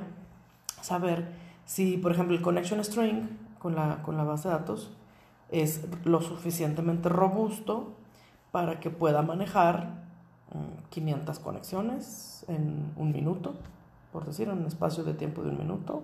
saber 0.82 1.26
si, 1.66 1.96
por 1.96 2.12
ejemplo, 2.12 2.36
el 2.36 2.42
connection 2.42 2.84
string 2.84 3.30
con 3.64 3.76
la, 3.76 4.04
con 4.04 4.18
la 4.18 4.24
base 4.24 4.50
de 4.50 4.54
datos 4.54 4.92
es 5.50 5.88
lo 6.04 6.22
suficientemente 6.22 7.10
robusto 7.10 7.94
para 8.52 8.80
que 8.80 8.90
pueda 8.90 9.22
manejar 9.22 10.04
500 10.90 11.40
mm, 11.40 11.44
conexiones 11.44 12.46
en 12.48 12.92
un 12.98 13.12
minuto, 13.12 13.56
por 14.12 14.26
decir, 14.26 14.50
en 14.50 14.60
un 14.60 14.66
espacio 14.66 15.04
de 15.04 15.14
tiempo 15.14 15.42
de 15.42 15.50
un 15.50 15.58
minuto, 15.58 16.04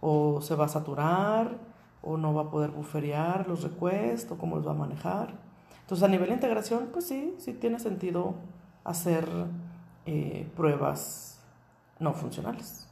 o 0.00 0.40
se 0.42 0.54
va 0.54 0.66
a 0.66 0.68
saturar, 0.68 1.56
o 2.02 2.16
no 2.16 2.34
va 2.34 2.42
a 2.42 2.50
poder 2.50 2.70
bufferear 2.70 3.48
los 3.48 3.62
requests 3.62 4.30
o 4.30 4.38
cómo 4.38 4.56
los 4.56 4.66
va 4.66 4.72
a 4.72 4.74
manejar. 4.74 5.34
Entonces 5.80 6.04
a 6.04 6.08
nivel 6.08 6.28
de 6.28 6.34
integración, 6.34 6.90
pues 6.92 7.06
sí, 7.06 7.34
sí 7.38 7.52
tiene 7.54 7.78
sentido 7.78 8.34
hacer 8.84 9.28
eh, 10.06 10.48
pruebas 10.56 11.40
no 11.98 12.12
funcionales. 12.12 12.88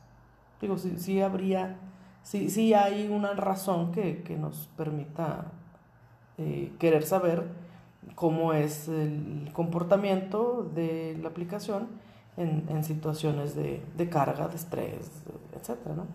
Digo, 0.61 0.79
sí, 0.79 0.95
sí 0.97 1.21
habría, 1.21 1.77
sí, 2.23 2.51
sí 2.51 2.75
hay 2.75 3.09
una 3.09 3.35
razón 3.35 3.93
que, 3.93 4.23
que 4.23 4.37
nos 4.37 4.69
permita 4.77 5.53
eh, 6.39 6.73
querer 6.79 7.05
saber 7.05 7.49
cómo 8.15 8.53
es 8.53 8.89
el 8.89 9.51
comportamiento 9.53 10.69
de 10.75 11.19
la 11.23 11.29
aplicación 11.29 11.89
en, 12.37 12.65
en 12.69 12.85
situaciones 12.85 13.55
de, 13.55 13.83
de, 13.97 14.09
carga, 14.09 14.49
de 14.49 14.57
estrés, 14.57 15.23
etcétera, 15.55 15.95
¿no? 15.95 16.07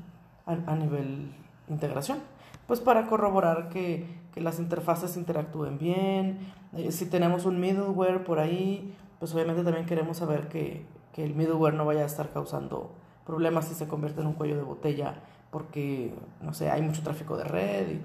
a, 0.46 0.72
a 0.72 0.76
nivel 0.76 1.32
integración 1.70 2.20
pues 2.68 2.80
para 2.80 3.08
corroborar 3.08 3.70
que, 3.70 4.24
las 4.36 4.60
interfaces 4.60 5.16
interactúen 5.16 5.78
bien. 5.78 6.40
Eh, 6.76 6.92
si 6.92 7.06
tenemos 7.06 7.46
un 7.46 7.58
middleware 7.58 8.26
por 8.26 8.40
ahí, 8.40 8.94
pues 9.18 9.34
obviamente 9.34 9.64
también 9.64 9.86
queremos 9.86 10.18
saber 10.18 10.50
que, 10.50 10.86
el 11.16 11.34
middleware 11.34 11.74
no 11.74 11.86
vaya 11.86 12.02
a 12.02 12.06
estar 12.06 12.34
causando 12.34 12.92
problemas 13.26 13.70
si 13.70 13.74
se 13.74 13.88
convierte 13.88 14.20
en 14.20 14.28
un 14.28 14.34
cuello 14.34 14.58
de 14.58 14.64
botella 14.64 15.16
porque, 15.56 16.14
no 16.42 16.54
sé, 16.54 16.70
hay 16.70 16.82
mucho 16.82 17.02
tráfico 17.02 17.38
de 17.38 17.46
red. 17.46 18.00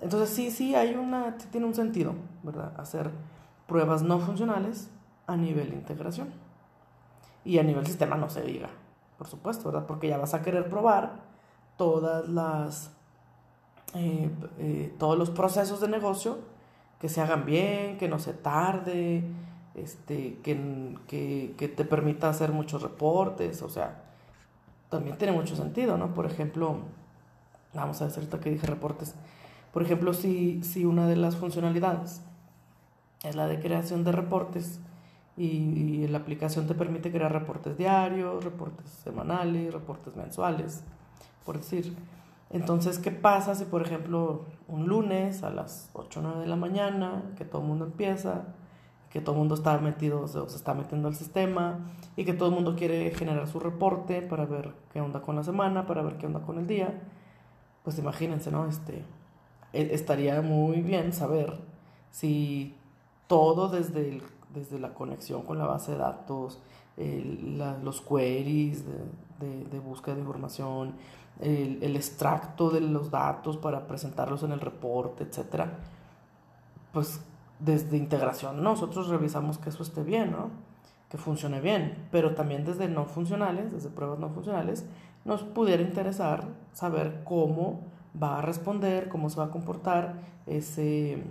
Entonces 0.00 0.28
sí, 0.28 0.50
sí, 0.50 0.74
hay 0.74 0.96
una, 0.96 1.36
tiene 1.52 1.64
un 1.64 1.72
sentido, 1.72 2.14
¿verdad? 2.42 2.72
Hacer 2.80 3.12
pruebas 3.68 4.02
no 4.02 4.18
funcionales 4.18 4.90
a 5.28 5.36
nivel 5.36 5.72
integración. 5.72 6.30
Y 7.44 7.60
a 7.60 7.62
nivel 7.62 7.86
sistema 7.86 8.16
no 8.16 8.28
se 8.28 8.42
diga, 8.42 8.70
por 9.18 9.28
supuesto, 9.28 9.70
¿verdad? 9.70 9.86
Porque 9.86 10.08
ya 10.08 10.18
vas 10.18 10.34
a 10.34 10.42
querer 10.42 10.68
probar 10.68 11.20
todas 11.76 12.28
las 12.28 12.90
eh, 13.94 14.28
eh, 14.58 14.92
todos 14.98 15.16
los 15.16 15.30
procesos 15.30 15.80
de 15.80 15.86
negocio 15.86 16.40
que 17.00 17.08
se 17.08 17.20
hagan 17.20 17.46
bien, 17.46 17.98
que 17.98 18.08
no 18.08 18.18
se 18.18 18.32
tarde, 18.32 19.22
este, 19.76 20.38
que, 20.42 20.96
que, 21.06 21.54
que, 21.56 21.68
te 21.68 21.84
permita 21.84 22.28
hacer 22.28 22.50
muchos 22.50 22.82
reportes, 22.82 23.62
o 23.62 23.68
sea, 23.68 24.05
también 24.90 25.18
tiene 25.18 25.32
mucho 25.32 25.56
sentido, 25.56 25.96
¿no? 25.98 26.14
Por 26.14 26.26
ejemplo, 26.26 26.78
vamos 27.74 28.00
a 28.00 28.06
decir 28.06 28.20
ahorita 28.20 28.40
que 28.40 28.50
dije 28.50 28.66
reportes, 28.66 29.14
por 29.72 29.82
ejemplo, 29.82 30.14
si, 30.14 30.62
si 30.62 30.84
una 30.84 31.06
de 31.06 31.16
las 31.16 31.36
funcionalidades 31.36 32.22
es 33.24 33.36
la 33.36 33.46
de 33.46 33.60
creación 33.60 34.04
de 34.04 34.12
reportes 34.12 34.80
y, 35.36 36.06
la 36.08 36.18
aplicación 36.18 36.66
te 36.66 36.74
permite 36.74 37.10
crear 37.12 37.32
reportes 37.32 37.76
diarios, 37.76 38.42
reportes 38.42 38.88
semanales, 38.88 39.72
reportes 39.72 40.16
mensuales, 40.16 40.82
por 41.44 41.58
decir, 41.58 41.94
entonces, 42.50 42.98
¿qué 42.98 43.10
pasa 43.10 43.54
si, 43.54 43.64
por 43.64 43.82
ejemplo, 43.82 44.44
un 44.68 44.86
lunes 44.86 45.42
a 45.42 45.50
las 45.50 45.90
8 45.94 46.20
o 46.20 46.22
9 46.22 46.40
de 46.40 46.46
la 46.46 46.56
mañana, 46.56 47.22
que 47.36 47.44
todo 47.44 47.62
el 47.62 47.68
mundo 47.68 47.84
empieza, 47.86 48.44
que 49.16 49.22
todo 49.22 49.36
el 49.36 49.38
mundo 49.38 49.54
está 49.54 49.78
metido, 49.78 50.20
o 50.20 50.28
se 50.28 50.44
está 50.44 50.74
metiendo 50.74 51.08
al 51.08 51.14
sistema 51.14 51.78
y 52.16 52.26
que 52.26 52.34
todo 52.34 52.50
el 52.50 52.54
mundo 52.54 52.76
quiere 52.76 53.10
generar 53.12 53.48
su 53.48 53.58
reporte 53.58 54.20
para 54.20 54.44
ver 54.44 54.74
qué 54.92 55.00
onda 55.00 55.22
con 55.22 55.36
la 55.36 55.42
semana, 55.42 55.86
para 55.86 56.02
ver 56.02 56.18
qué 56.18 56.26
onda 56.26 56.40
con 56.40 56.58
el 56.58 56.66
día? 56.66 57.00
Pues 57.82 57.98
imagínense, 57.98 58.50
¿no? 58.50 58.66
Este, 58.66 59.06
e, 59.72 59.94
estaría 59.94 60.42
muy 60.42 60.82
bien 60.82 61.14
saber 61.14 61.58
si 62.10 62.74
todo 63.26 63.70
desde, 63.70 64.20
desde 64.52 64.78
la 64.78 64.92
conexión 64.92 65.44
con 65.44 65.56
la 65.56 65.64
base 65.64 65.92
de 65.92 65.96
datos, 65.96 66.60
los 66.98 68.02
queries 68.02 68.84
de, 69.40 69.64
de 69.64 69.78
búsqueda 69.78 70.16
de 70.16 70.20
información, 70.20 70.92
el, 71.40 71.82
el, 71.82 71.96
extracto 71.96 72.68
de 72.68 72.82
los 72.82 73.10
datos 73.10 73.56
para 73.56 73.86
presentarlos 73.86 74.42
en 74.42 74.52
el 74.52 74.60
reporte, 74.60 75.24
etcétera, 75.24 75.78
pues 76.92 77.22
desde 77.58 77.96
integración 77.96 78.62
nosotros 78.62 79.08
revisamos 79.08 79.58
que 79.58 79.70
eso 79.70 79.82
esté 79.82 80.02
bien, 80.02 80.32
¿no? 80.32 80.50
que 81.10 81.18
funcione 81.18 81.60
bien, 81.60 82.08
pero 82.10 82.34
también 82.34 82.64
desde 82.64 82.88
no 82.88 83.04
funcionales, 83.04 83.72
desde 83.72 83.90
pruebas 83.90 84.18
no 84.18 84.28
funcionales, 84.30 84.84
nos 85.24 85.42
pudiera 85.42 85.82
interesar 85.82 86.44
saber 86.72 87.22
cómo 87.24 87.80
va 88.20 88.38
a 88.38 88.42
responder, 88.42 89.08
cómo 89.08 89.30
se 89.30 89.38
va 89.38 89.46
a 89.46 89.50
comportar 89.50 90.14
ese, 90.46 91.22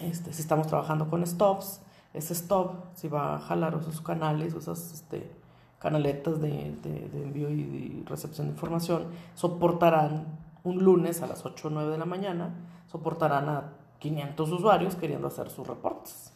este, 0.00 0.32
si 0.32 0.42
estamos 0.42 0.66
trabajando 0.66 1.08
con 1.08 1.26
stops, 1.26 1.80
ese 2.12 2.34
stop, 2.34 2.74
si 2.94 3.08
va 3.08 3.36
a 3.36 3.38
jalar 3.38 3.76
esos 3.80 4.00
canales, 4.00 4.54
esas 4.54 4.92
este, 4.92 5.30
canaletas 5.78 6.40
de, 6.40 6.74
de, 6.82 7.22
envío 7.22 7.50
y 7.50 8.04
recepción 8.06 8.48
de 8.48 8.52
información 8.52 9.06
soportarán 9.34 10.26
un 10.64 10.82
lunes 10.82 11.22
a 11.22 11.26
las 11.26 11.46
8 11.46 11.68
o 11.68 11.70
9 11.70 11.92
de 11.92 11.98
la 11.98 12.04
mañana, 12.04 12.50
soportarán 12.86 13.48
a 13.48 13.72
500 14.00 14.50
usuarios 14.50 14.96
queriendo 14.96 15.28
hacer 15.28 15.50
sus 15.50 15.66
reportes, 15.66 16.32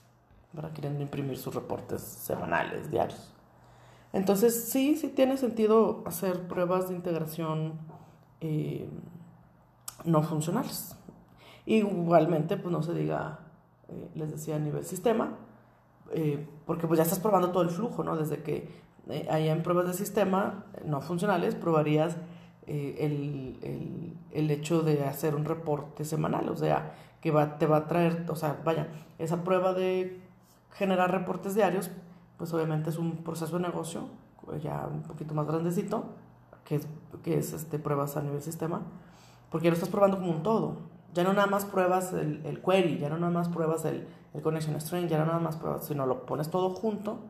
¿verdad? 0.52 0.73
queriendo 0.73 1.02
imprimir 1.02 1.37
sus 1.37 1.54
reportes 1.54 2.00
semanales, 2.00 2.90
diarios. 2.90 3.33
Entonces 4.12 4.68
sí, 4.71 4.97
sí 4.97 5.09
tiene 5.09 5.37
sentido 5.37 6.04
hacer 6.06 6.47
pruebas 6.47 6.88
de 6.88 6.94
integración 6.94 7.73
eh, 8.40 8.88
no 10.04 10.23
funcionales. 10.23 10.97
Igualmente, 11.66 12.56
pues 12.56 12.71
no 12.71 12.83
se 12.83 12.94
diga, 12.94 13.40
eh, 13.88 14.11
les 14.14 14.30
decía, 14.30 14.56
a 14.56 14.59
nivel 14.61 14.85
sistema, 14.85 15.37
eh, 16.12 16.47
porque 16.66 16.87
pues 16.87 16.99
ya 16.99 17.02
estás 17.02 17.18
probando 17.18 17.50
todo 17.50 17.62
el 17.62 17.71
flujo, 17.71 18.04
¿no? 18.04 18.16
Desde 18.16 18.42
que 18.42 18.68
eh, 19.09 19.26
ahí 19.30 19.49
en 19.49 19.62
pruebas 19.62 19.87
de 19.87 19.94
sistema 19.94 20.64
no 20.85 21.00
funcionales 21.00 21.54
probarías 21.54 22.16
eh, 22.66 22.97
el, 23.00 23.59
el, 23.62 24.16
el, 24.33 24.50
hecho 24.50 24.83
de 24.83 25.04
hacer 25.04 25.35
un 25.35 25.44
reporte 25.44 26.04
semanal, 26.04 26.49
o 26.49 26.56
sea, 26.56 26.94
que 27.25 27.31
va, 27.31 27.57
te 27.57 27.66
va 27.66 27.78
a 27.78 27.87
traer, 27.87 28.26
o 28.28 28.37
sea, 28.37 28.61
vaya, 28.66 28.87
esa 29.19 29.45
prueba 29.45 29.73
de 29.73 30.21
generar 30.73 31.11
reportes 31.11 31.54
diarios, 31.54 31.90
pues 32.37 32.52
obviamente 32.52 32.90
es 32.90 32.99
un 32.99 33.25
proceso 33.25 33.57
de 33.57 33.62
negocio 33.62 34.02
ya 34.62 34.87
un 34.93 35.00
poquito 35.00 35.33
más 35.33 35.47
grandecito, 35.47 36.04
que 36.66 36.75
es, 36.76 36.87
que 37.23 37.38
es 37.38 37.54
este, 37.54 37.78
pruebas 37.78 38.19
a 38.19 38.23
nivel 38.23 38.43
sistema, 38.43 38.83
porque 39.50 39.69
lo 39.69 39.73
estás 39.73 39.88
probando 39.88 40.19
como 40.19 40.33
un 40.33 40.43
todo. 40.43 40.76
Ya 41.14 41.25
no 41.25 41.33
nada 41.33 41.47
más 41.47 41.64
pruebas 41.64 42.12
el, 42.12 42.45
el 42.45 42.61
query, 42.61 42.99
ya 42.99 43.09
no 43.09 43.16
nada 43.16 43.33
más 43.33 43.49
pruebas 43.49 43.87
el, 43.87 44.07
el 44.35 44.43
connection 44.43 44.78
string, 44.78 45.09
ya 45.09 45.16
no 45.16 45.25
nada 45.25 45.38
más 45.38 45.57
pruebas, 45.57 45.87
sino 45.87 46.04
lo 46.04 46.26
pones 46.26 46.50
todo 46.50 46.75
junto 46.75 47.21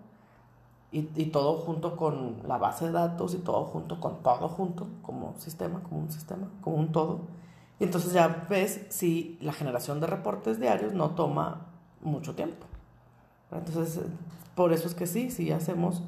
y, 0.90 1.08
y, 1.14 1.26
todo 1.26 1.58
junto 1.58 1.94
con 1.96 2.38
la 2.48 2.58
base 2.58 2.86
de 2.86 2.90
datos 2.90 3.32
y 3.34 3.38
todo 3.38 3.64
junto 3.66 4.00
con 4.00 4.24
todo 4.24 4.48
junto, 4.48 4.88
como 5.02 5.34
sistema, 5.38 5.84
como 5.84 6.00
un 6.00 6.10
sistema, 6.10 6.48
como 6.62 6.78
un 6.78 6.90
todo. 6.90 7.43
Y 7.78 7.85
entonces 7.85 8.12
ya 8.12 8.47
ves 8.49 8.83
si 8.88 9.38
la 9.40 9.52
generación 9.52 10.00
de 10.00 10.07
reportes 10.07 10.61
diarios 10.61 10.93
no 10.93 11.11
toma 11.11 11.66
mucho 12.02 12.35
tiempo. 12.35 12.66
Entonces, 13.50 14.00
por 14.54 14.73
eso 14.73 14.87
es 14.87 14.95
que 14.95 15.07
sí, 15.07 15.31
sí 15.31 15.50
hacemos, 15.50 16.02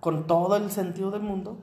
con 0.00 0.26
todo 0.26 0.56
el 0.56 0.70
sentido 0.70 1.10
del 1.10 1.22
mundo, 1.22 1.58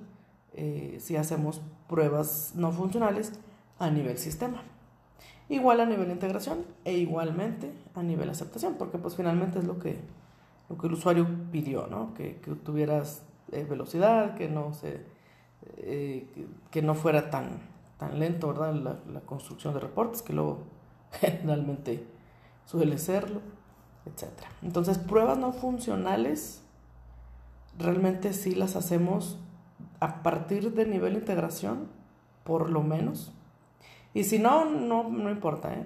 eh, 0.53 0.97
si 0.99 1.15
hacemos 1.15 1.61
pruebas 1.87 2.53
no 2.55 2.71
funcionales 2.71 3.33
a 3.79 3.89
nivel 3.89 4.17
sistema. 4.17 4.61
Igual 5.47 5.79
a 5.79 5.85
nivel 5.85 6.11
integración 6.11 6.65
e 6.85 6.93
igualmente 6.97 7.71
a 7.95 8.03
nivel 8.03 8.29
aceptación, 8.29 8.75
porque 8.77 8.97
pues 8.97 9.15
finalmente 9.15 9.59
es 9.59 9.65
lo 9.65 9.79
que, 9.79 9.97
lo 10.69 10.77
que 10.77 10.87
el 10.87 10.93
usuario 10.93 11.27
pidió, 11.51 11.87
¿no? 11.87 12.13
Que, 12.13 12.37
que 12.37 12.51
tuvieras 12.51 13.23
eh, 13.51 13.65
velocidad, 13.67 14.35
que 14.35 14.47
no, 14.47 14.73
se, 14.73 15.01
eh, 15.77 16.27
que, 16.69 16.81
no 16.81 16.93
fuera 16.93 17.31
tan, 17.31 17.61
tan 17.99 18.17
lento, 18.17 18.47
¿verdad? 18.47 18.73
La, 18.73 19.19
construcción 19.21 19.75
de 19.75 19.81
reportes, 19.81 20.23
que 20.23 20.33
luego 20.33 20.63
generalmente 21.11 22.07
suele 22.65 22.97
serlo, 22.97 23.41
etc. 24.05 24.29
Entonces, 24.63 24.97
pruebas 24.97 25.37
no 25.37 25.51
funcionales 25.51 26.63
realmente 27.77 28.33
sí 28.33 28.55
las 28.55 28.75
hacemos 28.75 29.37
a 29.99 30.23
partir 30.23 30.73
de 30.73 30.85
nivel 30.85 31.13
integración, 31.13 31.87
por 32.43 32.71
lo 32.71 32.81
menos. 32.81 33.31
Y 34.13 34.23
si 34.23 34.39
no, 34.39 34.65
no, 34.65 35.03
no 35.09 35.29
importa. 35.29 35.73
¿eh? 35.73 35.85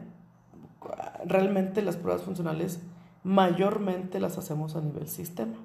Realmente 1.26 1.82
las 1.82 1.98
pruebas 1.98 2.24
funcionales 2.24 2.82
mayormente 3.24 4.20
las 4.20 4.38
hacemos 4.38 4.76
a 4.76 4.82
nivel 4.82 5.08
sistema. 5.08 5.56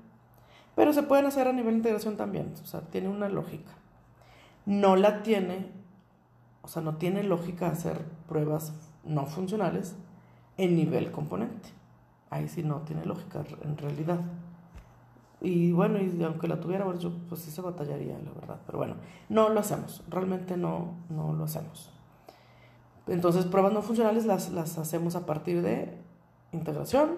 Pero 0.75 0.93
se 0.93 1.03
pueden 1.03 1.27
hacer 1.27 1.49
a 1.49 1.53
nivel 1.53 1.75
integración 1.75 2.17
también. 2.17 2.55
O 2.63 2.67
sea, 2.67 2.81
tiene 2.83 3.09
una 3.09 3.29
lógica. 3.29 3.73
No 4.65 4.97
la 4.97 5.23
tiene, 5.23 5.67
o 6.63 6.69
sea, 6.69 6.83
no 6.83 6.97
tiene 6.97 7.23
lógica 7.23 7.69
hacer 7.69 8.05
pruebas 8.29 8.73
no 9.05 9.27
funcionales 9.27 9.97
en 10.57 10.77
nivel 10.77 11.11
componente. 11.11 11.71
Ahí 12.31 12.49
sí 12.49 12.63
no 12.63 12.81
tiene 12.83 13.05
lógica 13.05 13.43
en 13.63 13.77
realidad. 13.79 14.21
Y 15.41 15.73
bueno, 15.73 15.99
y 15.99 16.23
aunque 16.23 16.49
la 16.49 16.61
tuviera, 16.61 16.93
yo 16.97 17.13
pues 17.29 17.43
sí 17.43 17.51
se 17.51 17.63
batallaría, 17.63 18.19
la 18.19 18.33
verdad. 18.33 18.61
Pero 18.67 18.79
bueno, 18.79 18.97
no 19.29 19.49
lo 19.49 19.61
hacemos, 19.61 20.03
realmente 20.09 20.57
no, 20.57 20.95
no 21.09 21.33
lo 21.33 21.45
hacemos. 21.45 21.93
Entonces, 23.07 23.47
pruebas 23.47 23.73
no 23.73 23.81
funcionales 23.81 24.27
las, 24.27 24.51
las 24.51 24.77
hacemos 24.79 25.17
a 25.17 25.25
partir 25.25 25.63
de 25.63 25.97
integración, 26.53 27.17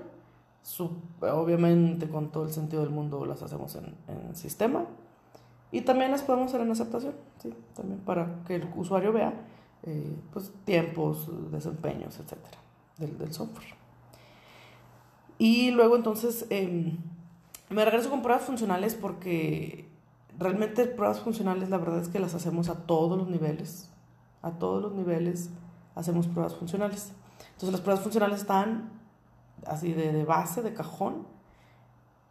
obviamente 1.21 2.09
con 2.09 2.31
todo 2.31 2.45
el 2.45 2.53
sentido 2.53 2.83
del 2.83 2.91
mundo 2.91 3.25
las 3.25 3.43
hacemos 3.43 3.75
en, 3.77 3.95
en, 4.09 4.37
sistema 4.37 4.85
y 5.73 5.83
también 5.83 6.11
las 6.11 6.23
podemos 6.23 6.49
hacer 6.49 6.61
en 6.61 6.71
aceptación, 6.71 7.15
¿sí? 7.43 7.53
también 7.75 8.01
para 8.01 8.43
que 8.47 8.57
el 8.57 8.69
usuario 8.77 9.13
vea 9.13 9.33
eh, 9.83 10.17
pues, 10.33 10.53
tiempos, 10.65 11.29
desempeños, 11.51 12.19
etcétera, 12.19 12.59
del, 12.99 13.19
del 13.19 13.33
software. 13.33 13.75
Y 15.39 15.71
luego 15.71 15.97
entonces... 15.97 16.47
Eh, 16.51 16.97
me 17.71 17.85
regreso 17.85 18.11
con 18.11 18.23
pruebas 18.23 18.45
funcionales 18.45 18.97
porque 18.97 19.89
realmente 20.39 20.87
pruebas 20.87 21.21
funcionales 21.21 21.71
la 21.71 21.79
verdad 21.79 22.01
es 22.01 22.09
que 22.09 22.19
las 22.19 22.35
hacemos 22.35 22.69
a 22.69 22.75
todos 22.75 23.17
los 23.17 23.29
niveles. 23.29 23.89
A 24.43 24.51
todos 24.51 24.83
los 24.83 24.93
niveles 24.93 25.51
hacemos 25.95 26.27
pruebas 26.27 26.57
funcionales. 26.57 27.13
Entonces 27.53 27.73
las 27.73 27.81
pruebas 27.81 28.03
funcionales 28.03 28.41
están 28.41 28.91
así 29.67 29.93
de, 29.93 30.25
base, 30.25 30.63
de 30.63 30.75
cajón, 30.75 31.27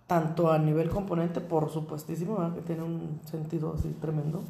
tanto 0.10 0.52
a 0.52 0.58
nivel 0.58 0.90
componente, 0.90 1.40
por 1.40 1.70
supuestísimo, 1.70 2.54
que 2.54 2.62
tiene 2.62 2.84
un 2.84 3.22
sentido 3.24 3.76
así 3.78 3.96
tremendo. 4.02 4.42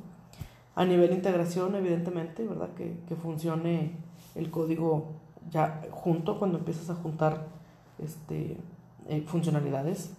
A 0.73 0.85
nivel 0.85 1.11
integración, 1.11 1.75
evidentemente, 1.75 2.47
¿verdad? 2.47 2.69
Que, 2.73 2.97
que 3.07 3.15
funcione 3.15 3.97
el 4.35 4.49
código 4.49 5.11
ya 5.51 5.81
junto 5.91 6.39
cuando 6.39 6.57
empiezas 6.57 6.89
a 6.89 6.95
juntar 6.95 7.47
este, 7.99 8.57
eh, 9.07 9.21
funcionalidades 9.27 10.13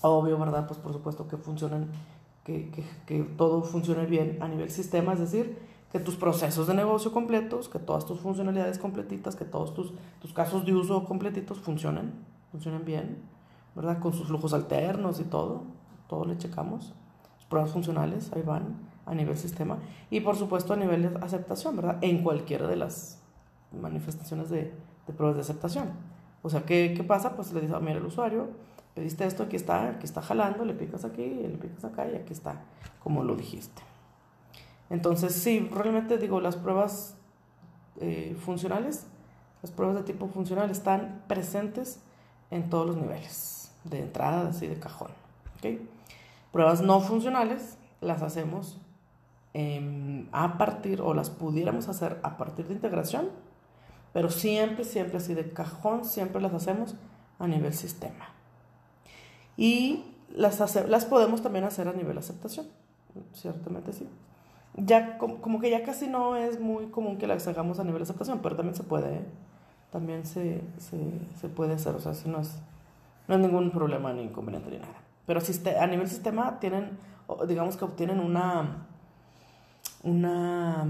obvio, 0.00 0.38
¿verdad? 0.38 0.66
Pues 0.66 0.78
por 0.78 0.92
supuesto 0.92 1.28
que 1.28 1.36
funcionen, 1.36 1.88
que, 2.44 2.70
que, 2.70 2.84
que, 3.06 3.22
todo 3.36 3.62
funcione 3.62 4.06
bien 4.06 4.38
a 4.40 4.48
nivel 4.48 4.70
sistema, 4.70 5.12
es 5.12 5.20
decir, 5.20 5.58
que 5.92 5.98
tus 6.00 6.16
procesos 6.16 6.66
de 6.66 6.74
negocio 6.74 7.12
completos, 7.12 7.68
que 7.68 7.78
todas 7.78 8.04
tus 8.04 8.20
funcionalidades 8.20 8.78
completitas, 8.78 9.36
que 9.36 9.44
todos 9.44 9.74
tus, 9.74 9.92
tus 10.20 10.32
casos 10.32 10.64
de 10.66 10.74
uso 10.74 11.04
completitos 11.04 11.58
funcionen, 11.58 12.12
funcionen 12.50 12.84
bien, 12.84 13.18
¿verdad? 13.78 14.00
Con 14.00 14.12
sus 14.12 14.26
flujos 14.26 14.52
alternos 14.52 15.20
y 15.20 15.24
todo, 15.24 15.62
todo 16.08 16.24
le 16.24 16.36
checamos. 16.36 16.94
Pruebas 17.48 17.70
funcionales, 17.70 18.30
ahí 18.34 18.42
van, 18.42 18.76
a 19.06 19.14
nivel 19.14 19.38
sistema. 19.38 19.78
Y 20.10 20.20
por 20.20 20.36
supuesto 20.36 20.72
a 20.72 20.76
nivel 20.76 21.02
de 21.02 21.18
aceptación, 21.24 21.76
¿verdad? 21.76 21.98
En 22.02 22.22
cualquiera 22.22 22.66
de 22.66 22.76
las 22.76 23.22
manifestaciones 23.72 24.50
de, 24.50 24.74
pruebas 25.16 25.36
de 25.36 25.42
aceptación. 25.42 25.90
O 26.42 26.50
sea, 26.50 26.64
¿qué, 26.66 26.92
qué 26.96 27.04
pasa? 27.04 27.36
Pues 27.36 27.52
le 27.52 27.60
dice, 27.60 27.72
ah, 27.74 27.80
mira, 27.80 27.98
el 27.98 28.04
usuario 28.04 28.48
pediste 28.98 29.24
esto, 29.24 29.44
aquí 29.44 29.54
está, 29.54 29.90
aquí 29.90 30.06
está 30.06 30.20
jalando, 30.20 30.64
le 30.64 30.74
picas 30.74 31.04
aquí, 31.04 31.22
le 31.22 31.56
picas 31.56 31.84
acá 31.84 32.10
y 32.10 32.16
aquí 32.16 32.32
está, 32.32 32.62
como 33.00 33.22
lo 33.22 33.36
dijiste. 33.36 33.80
Entonces, 34.90 35.34
sí, 35.34 35.68
realmente 35.72 36.18
digo, 36.18 36.40
las 36.40 36.56
pruebas 36.56 37.16
eh, 38.00 38.36
funcionales, 38.40 39.06
las 39.62 39.70
pruebas 39.70 39.96
de 39.96 40.02
tipo 40.02 40.26
funcional 40.26 40.70
están 40.70 41.22
presentes 41.28 42.00
en 42.50 42.70
todos 42.70 42.86
los 42.88 42.96
niveles, 42.96 43.57
de 43.90 44.00
entrada, 44.00 44.48
así 44.48 44.66
de 44.66 44.78
cajón. 44.78 45.10
¿okay? 45.58 45.88
Pruebas 46.52 46.82
no 46.82 47.00
funcionales 47.00 47.78
las 48.00 48.22
hacemos 48.22 48.78
a 50.32 50.56
partir, 50.56 51.00
o 51.00 51.14
las 51.14 51.30
pudiéramos 51.30 51.88
hacer 51.88 52.20
a 52.22 52.36
partir 52.36 52.68
de 52.68 52.74
integración, 52.74 53.28
pero 54.12 54.30
siempre, 54.30 54.84
siempre 54.84 55.16
así 55.16 55.34
de 55.34 55.50
cajón, 55.50 56.04
siempre 56.04 56.40
las 56.40 56.54
hacemos 56.54 56.94
a 57.38 57.48
nivel 57.48 57.74
sistema. 57.74 58.28
Y 59.56 60.04
las, 60.34 60.60
las 60.88 61.04
podemos 61.06 61.42
también 61.42 61.64
hacer 61.64 61.88
a 61.88 61.92
nivel 61.92 62.16
aceptación, 62.18 62.66
ciertamente 63.32 63.92
sí. 63.92 64.08
Ya 64.76 65.18
como, 65.18 65.60
que 65.60 65.70
ya 65.70 65.82
casi 65.82 66.06
no 66.06 66.36
es 66.36 66.60
muy 66.60 66.86
común 66.86 67.18
que 67.18 67.26
las 67.26 67.48
hagamos 67.48 67.80
a 67.80 67.84
nivel 67.84 68.02
aceptación, 68.02 68.38
pero 68.40 68.54
también 68.54 68.76
se 68.76 68.84
puede, 68.84 69.16
¿eh? 69.16 69.24
también 69.90 70.24
se, 70.24 70.62
se, 70.78 71.48
puede 71.48 71.74
hacer, 71.74 71.96
o 71.96 72.00
sea, 72.00 72.14
si 72.14 72.28
no 72.28 72.40
es, 72.40 72.58
no 73.28 73.34
es 73.34 73.40
ningún 73.40 73.70
problema 73.70 74.12
ni 74.12 74.22
inconveniente 74.22 74.70
ni 74.70 74.78
nada. 74.78 74.94
Pero 75.26 75.40
si 75.40 75.52
a 75.68 75.86
nivel 75.86 76.08
sistema 76.08 76.58
tienen, 76.58 76.98
digamos 77.46 77.76
que 77.76 77.84
obtienen 77.84 78.18
una, 78.18 78.86
una, 80.02 80.86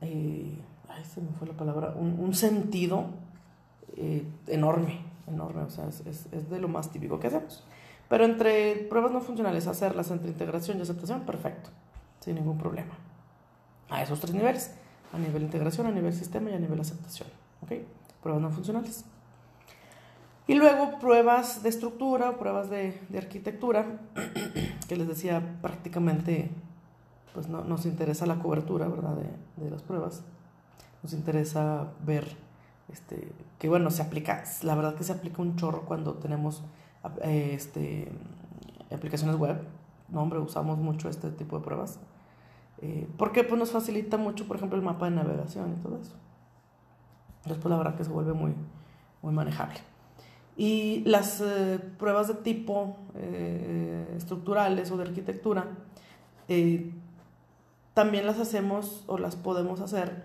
eh, 0.00 0.58
ay, 0.88 1.04
se 1.04 1.20
me 1.20 1.32
fue 1.32 1.48
la 1.48 1.54
palabra, 1.54 1.94
un, 1.96 2.32
sentido 2.32 3.06
eh, 3.96 4.24
enorme 4.46 5.10
enorme, 5.32 5.62
o 5.62 5.70
sea, 5.70 5.88
es, 5.88 6.02
es, 6.06 6.50
de 6.50 6.58
lo 6.58 6.68
más 6.68 6.90
típico 6.90 7.18
que 7.18 7.28
hacemos. 7.28 7.64
Pero 8.08 8.24
entre 8.24 8.74
pruebas 8.88 9.12
no 9.12 9.20
funcionales, 9.20 9.66
hacerlas 9.66 10.10
entre 10.10 10.30
integración 10.30 10.78
y 10.78 10.82
aceptación, 10.82 11.20
perfecto, 11.20 11.70
sin 12.20 12.34
ningún 12.34 12.58
problema. 12.58 12.92
A 13.88 14.02
esos 14.02 14.20
tres 14.20 14.34
niveles, 14.34 14.74
a 15.12 15.18
nivel 15.18 15.42
integración, 15.42 15.86
a 15.86 15.90
nivel 15.90 16.12
sistema 16.12 16.50
y 16.50 16.54
a 16.54 16.58
nivel 16.58 16.80
aceptación. 16.80 17.28
¿Ok? 17.62 17.72
Pruebas 18.22 18.42
no 18.42 18.50
funcionales. 18.50 19.04
Y 20.50 20.54
luego 20.56 20.98
pruebas 20.98 21.62
de 21.62 21.68
estructura, 21.68 22.36
pruebas 22.36 22.68
de, 22.70 23.00
de 23.08 23.18
arquitectura, 23.18 24.00
que 24.88 24.96
les 24.96 25.06
decía 25.06 25.58
prácticamente, 25.62 26.50
pues 27.32 27.48
no, 27.48 27.62
nos 27.62 27.86
interesa 27.86 28.26
la 28.26 28.40
cobertura, 28.40 28.88
¿verdad? 28.88 29.14
De, 29.14 29.64
de 29.64 29.70
las 29.70 29.82
pruebas. 29.82 30.24
Nos 31.04 31.12
interesa 31.12 31.92
ver 32.04 32.36
este, 32.88 33.32
que 33.60 33.68
bueno, 33.68 33.92
se 33.92 34.02
aplica, 34.02 34.42
la 34.62 34.74
verdad 34.74 34.96
que 34.96 35.04
se 35.04 35.12
aplica 35.12 35.40
un 35.40 35.54
chorro 35.54 35.82
cuando 35.82 36.14
tenemos 36.14 36.64
eh, 37.22 37.52
este, 37.54 38.10
aplicaciones 38.92 39.36
web, 39.36 39.62
no 40.08 40.20
hombre, 40.20 40.40
usamos 40.40 40.78
mucho 40.78 41.08
este 41.08 41.30
tipo 41.30 41.60
de 41.60 41.64
pruebas, 41.64 42.00
eh, 42.78 43.08
porque 43.18 43.44
pues 43.44 43.56
nos 43.56 43.70
facilita 43.70 44.16
mucho, 44.16 44.48
por 44.48 44.56
ejemplo, 44.56 44.76
el 44.76 44.84
mapa 44.84 45.04
de 45.04 45.12
navegación 45.12 45.76
y 45.78 45.80
todo 45.80 46.00
eso. 46.00 46.16
Después 47.44 47.70
la 47.70 47.76
verdad 47.76 47.94
que 47.94 48.02
se 48.02 48.10
vuelve 48.10 48.32
muy, 48.32 48.52
muy 49.22 49.32
manejable. 49.32 49.78
Y 50.60 51.02
las 51.06 51.40
eh, 51.40 51.78
pruebas 51.98 52.28
de 52.28 52.34
tipo 52.34 52.98
estructurales 54.14 54.90
o 54.90 54.98
de 54.98 55.04
arquitectura, 55.04 55.68
también 57.94 58.26
las 58.26 58.38
hacemos 58.38 59.04
o 59.06 59.16
las 59.16 59.36
podemos 59.36 59.80
hacer 59.80 60.24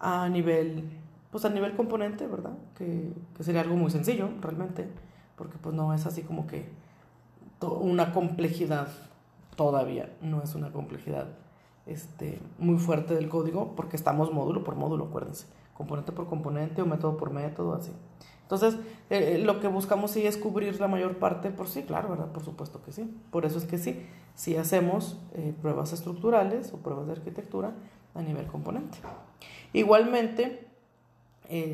a 0.00 0.28
nivel 0.30 0.88
pues 1.34 1.44
a 1.44 1.50
nivel 1.50 1.74
componente, 1.74 2.28
¿verdad? 2.28 2.52
Que, 2.78 3.12
sería 3.40 3.62
algo 3.62 3.74
muy 3.74 3.90
sencillo, 3.90 4.28
realmente, 4.40 4.88
porque 5.34 5.58
pues 5.58 5.74
no 5.74 5.92
es 5.92 6.06
así 6.06 6.22
como 6.22 6.46
que 6.46 6.68
una 7.60 8.12
complejidad 8.12 8.86
todavía, 9.56 10.14
no 10.22 10.42
es 10.42 10.54
una 10.54 10.70
complejidad 10.70 11.26
este, 11.86 12.38
muy 12.60 12.78
fuerte 12.78 13.16
del 13.16 13.28
código, 13.28 13.74
porque 13.74 13.96
estamos 13.96 14.32
módulo 14.32 14.62
por 14.62 14.76
módulo, 14.76 15.06
acuérdense, 15.06 15.46
componente 15.76 16.12
por 16.12 16.28
componente 16.28 16.82
o 16.82 16.86
método 16.86 17.16
por 17.16 17.32
método, 17.32 17.74
así. 17.74 17.90
Entonces, 18.44 18.74
eh, 19.08 19.36
eh, 19.36 19.38
lo 19.38 19.58
que 19.58 19.68
buscamos 19.68 20.10
sí 20.10 20.26
es 20.26 20.36
cubrir 20.36 20.78
la 20.78 20.86
mayor 20.86 21.16
parte, 21.16 21.50
por 21.50 21.66
sí, 21.66 21.82
claro, 21.82 22.10
¿verdad? 22.10 22.30
Por 22.30 22.44
supuesto 22.44 22.82
que 22.82 22.92
sí. 22.92 23.10
Por 23.30 23.46
eso 23.46 23.58
es 23.58 23.64
que 23.64 23.78
sí, 23.78 24.04
sí 24.34 24.56
hacemos 24.56 25.18
eh, 25.34 25.54
pruebas 25.62 25.94
estructurales 25.94 26.72
o 26.72 26.76
pruebas 26.76 27.06
de 27.06 27.12
arquitectura 27.12 27.72
a 28.14 28.22
nivel 28.22 28.46
componente. 28.46 28.98
Igualmente, 29.72 30.68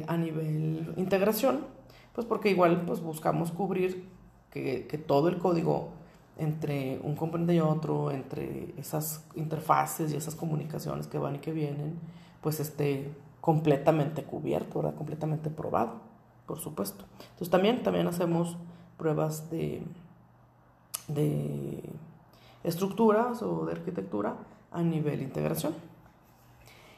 a 0.09 0.17
nivel 0.17 0.95
integración, 0.97 1.67
Pues 2.13 2.27
porque 2.27 2.51
igual 2.51 2.83
pues 2.87 3.01
buscamos 3.01 3.53
cubrir 3.53 4.09
que, 4.51 4.87
que 4.89 4.99
todo 4.99 5.29
el 5.29 5.39
código 5.39 5.91
entre 6.39 6.99
un 7.05 7.15
componente 7.15 7.55
y 7.55 7.61
otro, 7.61 8.11
entre 8.11 8.75
esas 8.79 9.25
interfaces 9.37 10.13
y 10.13 10.17
esas 10.17 10.35
comunicaciones 10.35 11.07
que 11.07 11.19
van 11.19 11.37
y 11.37 11.39
que 11.39 11.53
vienen, 11.53 11.99
pues 12.41 12.59
esté 12.59 13.13
completamente 13.41 14.25
cubierto, 14.25 14.81
¿verdad? 14.81 14.97
completamente 14.97 15.51
probado, 15.51 16.10
por 16.51 16.59
supuesto. 16.59 17.05
Entonces 17.21 17.49
también, 17.49 17.81
también 17.85 18.09
hacemos 18.09 18.57
pruebas 18.97 19.49
de, 19.53 19.85
de 21.07 21.81
estructuras 22.65 23.41
o 23.41 23.67
de 23.67 23.71
arquitectura 23.71 24.35
a 24.73 24.83
nivel 24.83 25.23
integración. 25.23 25.75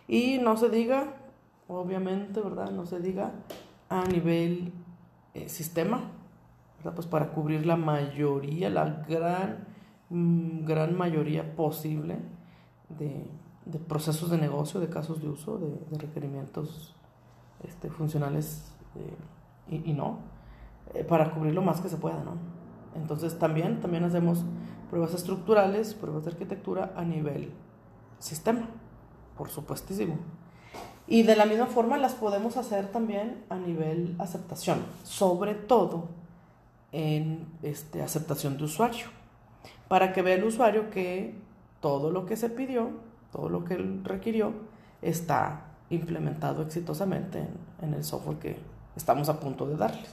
Y 0.09 0.39
no 0.39 0.57
se 0.57 0.71
diga, 0.71 1.17
obviamente, 1.69 2.41
¿verdad? 2.41 2.71
No 2.71 2.87
se 2.87 2.99
diga 2.99 3.33
a 3.91 4.07
nivel 4.07 4.73
eh, 5.35 5.51
sistema, 5.51 6.01
¿verdad? 6.79 6.95
Pues 6.95 7.07
para 7.07 7.29
cubrir 7.33 7.67
la 7.67 7.77
mayoría, 7.77 8.71
la 8.71 9.05
gran, 9.07 9.67
mm, 10.09 10.65
gran 10.65 10.97
mayoría 10.97 11.55
posible 11.55 12.17
de, 12.89 13.27
de, 13.67 13.79
procesos 13.79 14.31
de 14.31 14.39
negocio, 14.39 14.81
de 14.81 14.89
casos 14.89 15.21
de 15.21 15.29
uso, 15.29 15.59
de, 15.59 15.99
requerimientos 15.99 16.95
este, 17.63 17.91
funcionales 17.91 18.73
eh, 18.97 19.15
y, 19.69 19.91
y, 19.91 19.93
no, 19.95 20.19
eh, 20.95 21.05
para 21.05 21.31
cubrir 21.33 21.55
lo 21.55 21.63
más 21.63 21.81
que 21.81 21.89
se 21.89 21.97
pueda, 21.97 22.23
¿no? 22.25 22.37
Entonces 22.95 23.39
también, 23.39 23.81
también 23.81 24.05
hacemos 24.05 24.45
pruebas 24.91 25.15
estructurales, 25.15 25.95
pruebas 25.95 26.25
de 26.25 26.33
arquitectura 26.33 26.93
a 26.97 27.05
nivel 27.05 27.53
sistema, 28.19 28.69
por 29.37 29.49
supuestísimo. 29.49 30.19
Y 31.07 31.23
de 31.23 31.37
la 31.37 31.47
misma 31.47 31.67
forma 31.67 31.97
las 31.97 32.15
podemos 32.15 32.57
hacer 32.57 32.89
también 32.89 33.45
a 33.49 33.57
nivel 33.57 34.15
aceptación, 34.19 34.85
sobre 35.03 35.55
todo 35.55 36.09
en 36.93 37.47
este, 37.63 38.03
aceptación 38.03 38.57
de 38.59 38.65
usuario, 38.65 39.07
para 39.89 40.13
que 40.13 40.23
vea 40.23 40.37
el 40.37 40.45
usuario 40.45 40.91
que 40.91 41.35
todo 41.81 42.11
lo 42.11 42.27
que 42.27 42.37
se 42.37 42.51
pidió, 42.51 42.91
todo 43.33 43.49
lo 43.49 43.65
que 43.65 43.75
él 43.75 44.03
requirió, 44.05 44.53
está 45.01 45.65
implementado 45.91 46.63
exitosamente 46.63 47.41
en, 47.41 47.49
en 47.81 47.95
el 47.95 48.05
software 48.05 48.39
que 48.39 48.72
estamos 48.97 49.29
a 49.29 49.41
punto 49.41 49.67
de 49.67 49.77
darle. 49.77 50.07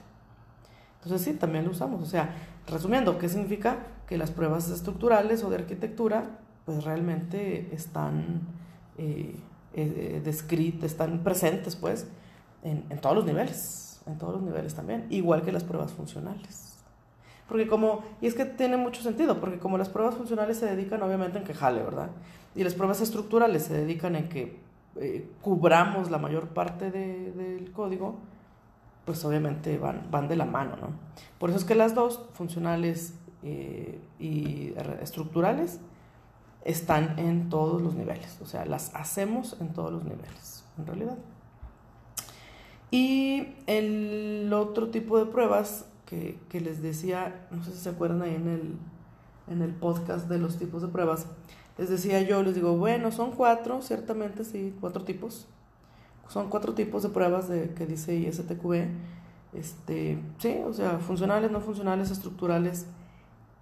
Entonces 1.03 1.21
sí, 1.21 1.33
también 1.37 1.65
lo 1.65 1.71
usamos. 1.71 2.01
O 2.01 2.05
sea, 2.05 2.35
resumiendo, 2.67 3.17
¿qué 3.17 3.29
significa? 3.29 3.77
Que 4.07 4.17
las 4.17 4.31
pruebas 4.31 4.69
estructurales 4.69 5.43
o 5.43 5.49
de 5.49 5.57
arquitectura 5.57 6.39
pues 6.65 6.83
realmente 6.83 7.73
están 7.73 8.41
eh, 8.97 9.35
eh, 9.73 10.21
descritas, 10.23 10.91
están 10.91 11.23
presentes 11.23 11.75
pues 11.75 12.07
en, 12.63 12.85
en, 12.89 12.99
todos 12.99 13.15
los 13.15 13.25
niveles, 13.25 14.01
en 14.05 14.17
todos 14.17 14.33
los 14.33 14.43
niveles 14.43 14.75
también, 14.75 15.07
igual 15.09 15.41
que 15.41 15.51
las 15.51 15.63
pruebas 15.63 15.93
funcionales. 15.93 16.77
Porque 17.47 17.67
como, 17.67 18.03
y 18.21 18.27
es 18.27 18.35
que 18.35 18.45
tiene 18.45 18.77
mucho 18.77 19.01
sentido, 19.01 19.39
porque 19.39 19.57
como 19.57 19.79
las 19.79 19.89
pruebas 19.89 20.13
funcionales 20.13 20.57
se 20.57 20.67
dedican 20.67 21.01
obviamente 21.01 21.39
en 21.39 21.43
que 21.43 21.55
jale, 21.55 21.81
¿verdad? 21.81 22.09
Y 22.55 22.63
las 22.63 22.75
pruebas 22.75 23.01
estructurales 23.01 23.63
se 23.63 23.73
dedican 23.73 24.15
en 24.15 24.29
que 24.29 24.59
eh, 24.97 25.27
cubramos 25.41 26.11
la 26.11 26.19
mayor 26.19 26.49
parte 26.49 26.91
de, 26.91 27.31
del 27.31 27.71
código, 27.71 28.19
pues 29.09 29.25
obviamente 29.25 29.79
van, 29.79 30.05
van 30.11 30.27
de 30.27 30.35
la 30.35 30.45
mano, 30.45 30.75
¿no? 30.75 30.89
Por 31.39 31.49
eso 31.49 31.57
es 31.57 31.65
que 31.65 31.73
las 31.73 31.95
dos, 31.95 32.29
funcionales 32.33 33.15
eh, 33.41 33.99
y 34.19 34.75
estructurales, 35.01 35.79
están 36.63 37.17
en 37.17 37.49
todos 37.49 37.81
los 37.81 37.95
niveles, 37.95 38.37
o 38.39 38.45
sea, 38.45 38.67
las 38.67 38.93
hacemos 38.93 39.57
en 39.59 39.73
todos 39.73 39.91
los 39.91 40.03
niveles, 40.03 40.63
en 40.77 40.85
realidad. 40.85 41.17
Y 42.91 43.55
el 43.65 44.53
otro 44.53 44.91
tipo 44.91 45.17
de 45.17 45.25
pruebas 45.25 45.87
que, 46.05 46.37
que 46.47 46.61
les 46.61 46.83
decía, 46.83 47.47
no 47.49 47.63
sé 47.63 47.71
si 47.71 47.79
se 47.79 47.89
acuerdan 47.89 48.21
ahí 48.21 48.35
en 48.35 48.47
el, 48.47 48.75
en 49.47 49.63
el 49.63 49.73
podcast 49.73 50.29
de 50.29 50.37
los 50.37 50.59
tipos 50.59 50.83
de 50.83 50.89
pruebas, 50.89 51.25
les 51.79 51.89
decía 51.89 52.21
yo, 52.21 52.43
les 52.43 52.53
digo, 52.53 52.77
bueno, 52.77 53.11
son 53.11 53.31
cuatro, 53.31 53.81
ciertamente 53.81 54.45
sí, 54.45 54.75
cuatro 54.79 55.03
tipos. 55.03 55.47
Son 56.29 56.47
cuatro 56.47 56.75
tipos 56.75 57.01
de 57.01 57.09
pruebas 57.09 57.49
de, 57.49 57.73
que 57.73 57.87
dice 57.87 58.15
ISTQB. 58.15 58.87
Este, 59.51 60.21
sí, 60.37 60.61
o 60.63 60.71
sea, 60.71 60.99
funcionales, 60.99 61.49
no 61.49 61.59
funcionales, 61.59 62.11
estructurales 62.11 62.85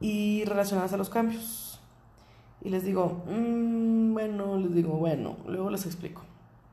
y 0.02 0.44
relacionadas 0.46 0.92
a 0.92 0.98
los 0.98 1.10
cambios. 1.10 1.80
Y 2.62 2.70
les 2.70 2.84
digo, 2.84 3.24
mmm, 3.26 4.14
bueno, 4.14 4.58
les 4.58 4.76
digo, 4.76 4.98
bueno, 4.98 5.38
luego 5.48 5.70
les 5.70 5.86
explico. 5.86 6.24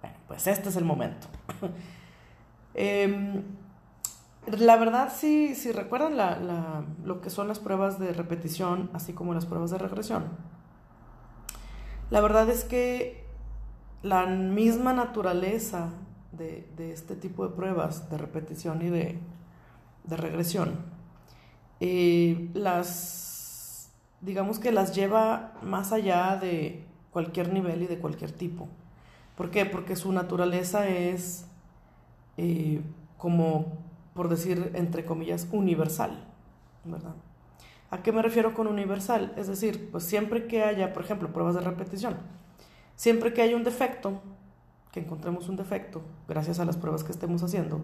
Bueno, 0.00 0.16
pues 0.26 0.48
este 0.48 0.68
es 0.68 0.76
el 0.76 0.84
momento. 0.84 1.28
eh, 2.74 3.42
la 4.46 4.76
verdad, 4.76 5.12
si, 5.14 5.54
si 5.54 5.70
recuerdan 5.70 6.16
la, 6.16 6.40
la, 6.40 6.84
lo 7.04 7.20
que 7.20 7.30
son 7.30 7.46
las 7.46 7.60
pruebas 7.60 8.00
de 8.00 8.12
repetición, 8.12 8.90
así 8.94 9.12
como 9.12 9.32
las 9.32 9.46
pruebas 9.46 9.70
de 9.70 9.78
regresión, 9.78 10.24
la 12.10 12.20
verdad 12.20 12.50
es 12.50 12.64
que 12.64 13.23
la 14.04 14.26
misma 14.26 14.92
naturaleza 14.92 15.88
de, 16.32 16.68
de 16.76 16.92
este 16.92 17.16
tipo 17.16 17.48
de 17.48 17.54
pruebas 17.54 18.10
de 18.10 18.18
repetición 18.18 18.82
y 18.82 18.90
de, 18.90 19.18
de 20.04 20.16
regresión, 20.16 20.76
eh, 21.80 22.50
las 22.52 23.90
digamos 24.20 24.58
que 24.58 24.72
las 24.72 24.94
lleva 24.94 25.54
más 25.62 25.92
allá 25.92 26.36
de 26.36 26.84
cualquier 27.12 27.52
nivel 27.52 27.82
y 27.82 27.86
de 27.86 27.98
cualquier 27.98 28.30
tipo. 28.30 28.68
¿Por 29.36 29.50
qué? 29.50 29.64
Porque 29.64 29.96
su 29.96 30.12
naturaleza 30.12 30.86
es 30.86 31.46
eh, 32.36 32.82
como, 33.16 33.78
por 34.12 34.28
decir, 34.28 34.70
entre 34.74 35.06
comillas, 35.06 35.48
universal, 35.50 36.24
¿verdad? 36.84 37.14
¿A 37.90 38.02
qué 38.02 38.12
me 38.12 38.20
refiero 38.22 38.52
con 38.52 38.66
universal? 38.66 39.32
Es 39.36 39.46
decir, 39.46 39.90
pues 39.90 40.04
siempre 40.04 40.46
que 40.46 40.62
haya, 40.62 40.92
por 40.92 41.04
ejemplo, 41.04 41.32
pruebas 41.32 41.54
de 41.54 41.62
repetición, 41.62 42.16
siempre 42.96 43.32
que 43.32 43.42
haya 43.42 43.56
un 43.56 43.64
defecto, 43.64 44.20
que 44.92 45.00
encontremos 45.00 45.48
un 45.48 45.56
defecto, 45.56 46.02
gracias 46.28 46.60
a 46.60 46.64
las 46.64 46.76
pruebas 46.76 47.04
que 47.04 47.12
estemos 47.12 47.42
haciendo, 47.42 47.80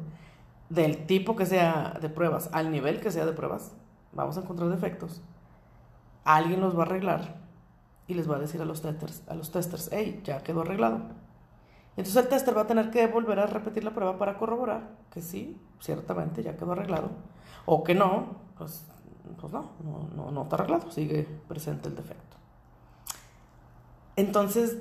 del 0.68 1.07
tipo 1.07 1.37
que 1.37 1.46
sea 1.46 1.99
de 2.01 2.09
pruebas, 2.09 2.49
al 2.53 2.70
nivel 2.70 3.01
que 3.01 3.11
sea 3.11 3.27
de 3.27 3.33
pruebas, 3.33 3.73
vamos 4.12 4.37
a 4.37 4.40
encontrar 4.40 4.68
defectos 4.68 5.23
alguien 6.25 6.61
los 6.61 6.77
va 6.77 6.83
a 6.83 6.87
arreglar 6.87 7.37
y 8.07 8.14
les 8.14 8.31
va 8.31 8.37
a 8.37 8.38
decir 8.38 8.61
a 8.61 8.64
los 8.64 8.83
testers, 8.83 9.23
a 9.29 9.35
los 9.35 9.51
testers, 9.51 9.88
hey, 9.92 10.20
ya 10.25 10.42
quedó 10.42 10.62
arreglado. 10.62 11.01
entonces 11.96 12.16
el 12.16 12.29
tester 12.29 12.57
va 12.57 12.62
a 12.62 12.66
tener 12.66 12.90
que 12.90 13.07
volver 13.07 13.38
a 13.38 13.46
repetir 13.46 13.85
la 13.85 13.92
prueba 13.92 14.18
para 14.18 14.37
corroborar 14.37 14.88
que 15.11 15.23
sí, 15.23 15.61
ciertamente 15.81 16.42
ya 16.42 16.57
quedó 16.57 16.73
arreglado. 16.73 17.11
O 17.66 17.85
que 17.85 17.94
no, 17.94 18.37
pues, 18.59 18.87
pues 19.40 19.53
no, 19.53 19.73
no, 19.85 20.09
no, 20.16 20.31
no 20.31 20.42
está 20.42 20.57
arreglado, 20.57 20.90
sigue 20.90 21.25
presente 21.46 21.88
el 21.88 21.94
defecto. 21.94 22.37
Entonces, 24.16 24.79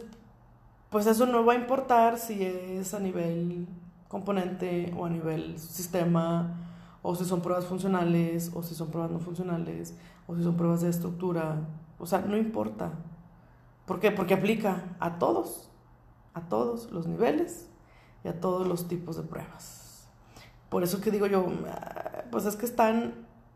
pues 0.90 1.08
eso 1.08 1.26
no 1.26 1.46
va 1.46 1.54
a 1.54 1.56
importar 1.56 2.18
si 2.18 2.44
es 2.44 2.94
a 2.94 3.00
nivel 3.00 3.68
componente 4.08 4.94
o 4.98 5.06
a 5.06 5.10
nivel 5.10 5.60
sistema, 5.60 6.56
o 7.02 7.16
si 7.16 7.26
son 7.26 7.42
pruebas 7.42 7.66
funcionales, 7.66 8.52
o 8.54 8.64
si 8.64 8.76
son 8.76 8.90
pruebas 8.90 9.12
no 9.12 9.20
funcionales, 9.20 9.96
o 10.28 10.36
si 10.36 10.44
son 10.44 10.58
pruebas 10.58 10.82
de 10.82 10.90
estructura, 10.90 11.58
o 12.00 12.06
sea, 12.06 12.20
no 12.22 12.38
importa. 12.38 12.92
¿Por 13.86 14.00
qué? 14.00 14.12
Porque 14.12 14.34
aplica 14.34 14.84
a 15.00 15.18
todos, 15.20 15.70
a 16.34 16.42
todos 16.42 16.92
los 16.92 17.08
niveles 17.08 17.70
y 18.24 18.28
a 18.28 18.40
todos 18.40 18.68
los 18.68 18.88
tipos 18.88 19.18
de 19.18 19.24
pruebas. 19.24 20.08
Por 20.70 20.84
eso 20.84 21.02
que 21.02 21.12
digo 21.12 21.28
yo, 21.28 21.46
pues 22.32 22.46
es 22.46 22.56
que 22.56 22.66
están, 22.66 23.14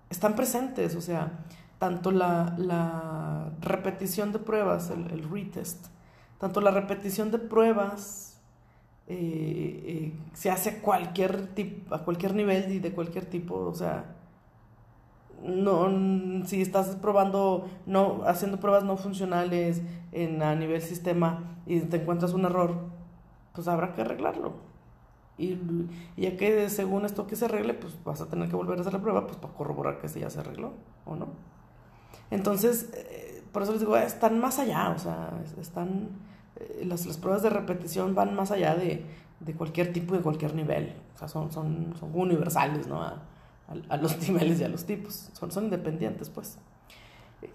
están 0.09 0.35
presentes, 0.35 0.95
o 0.95 1.01
sea, 1.01 1.45
tanto 1.77 2.11
la, 2.11 2.55
la 2.57 3.51
repetición 3.61 4.31
de 4.31 4.39
pruebas, 4.39 4.89
el, 4.89 5.11
el, 5.11 5.29
retest, 5.29 5.87
tanto 6.43 6.59
la 6.59 6.71
repetición 6.71 7.31
de 7.31 7.39
pruebas 7.39 8.37
eh, 9.07 9.81
eh, 9.85 10.13
se 10.33 10.51
hace 10.51 10.69
a 10.71 10.81
cualquier, 10.81 11.47
tipo, 11.55 11.95
a 11.95 11.99
cualquier 11.99 12.35
nivel 12.35 12.69
y 12.69 12.79
de 12.79 12.91
cualquier 12.91 13.25
tipo, 13.25 13.55
o 13.55 13.73
sea, 13.73 14.13
no, 15.41 16.45
si 16.45 16.61
estás 16.61 16.97
probando, 16.97 17.69
no, 17.85 18.23
haciendo 18.25 18.59
pruebas 18.59 18.83
no 18.83 18.97
funcionales 18.97 19.83
en, 20.11 20.43
a 20.43 20.53
nivel 20.53 20.81
sistema 20.81 21.61
y 21.65 21.79
te 21.79 22.01
encuentras 22.01 22.33
un 22.33 22.43
error, 22.43 22.75
pues 23.53 23.69
habrá 23.69 23.93
que 23.93 24.01
arreglarlo. 24.01 24.51
Y, 25.37 25.57
ya 26.17 26.35
que 26.35 26.69
según 26.69 27.05
esto 27.05 27.25
que 27.25 27.37
se 27.37 27.45
arregle, 27.45 27.73
pues 27.73 27.97
vas 28.03 28.19
a 28.19 28.27
tener 28.27 28.49
que 28.49 28.57
volver 28.57 28.77
a 28.79 28.81
hacer 28.81 28.91
la 28.91 29.01
prueba 29.01 29.27
pues 29.27 29.37
para 29.37 29.53
corroborar 29.53 29.97
que 29.97 30.09
ya 30.09 30.29
se 30.29 30.41
arregló 30.41 30.73
o 31.05 31.15
no. 31.15 31.27
Entonces, 32.31 32.91
eh, 32.95 33.43
por 33.53 33.61
eso 33.61 33.71
les 33.71 33.79
digo, 33.79 33.95
están 33.95 34.41
más 34.41 34.59
allá, 34.59 34.89
o 34.89 34.99
sea, 34.99 35.29
están, 35.61 36.09
eh, 36.57 36.83
las, 36.85 37.05
las, 37.05 37.17
pruebas 37.17 37.43
de 37.43 37.49
repetición 37.49 38.15
van 38.15 38.35
más 38.35 38.51
allá 38.51 38.75
de, 38.75 39.03
de 39.39 39.53
cualquier 39.53 39.93
tipo, 39.93 40.15
de 40.15 40.21
cualquier 40.21 40.55
nivel, 40.55 40.93
o 41.15 41.17
sea, 41.17 41.27
son, 41.27 41.51
son, 41.51 41.93
son 41.99 42.11
universales, 42.13 42.87
¿no? 42.87 43.01
a, 43.01 43.97
los 43.97 44.17
niveles 44.27 44.59
y 44.59 44.63
a 44.63 44.69
los 44.69 44.85
tipos. 44.85 45.29
Son, 45.33 45.51
son 45.51 45.65
independientes, 45.65 46.29
pues. 46.29 46.57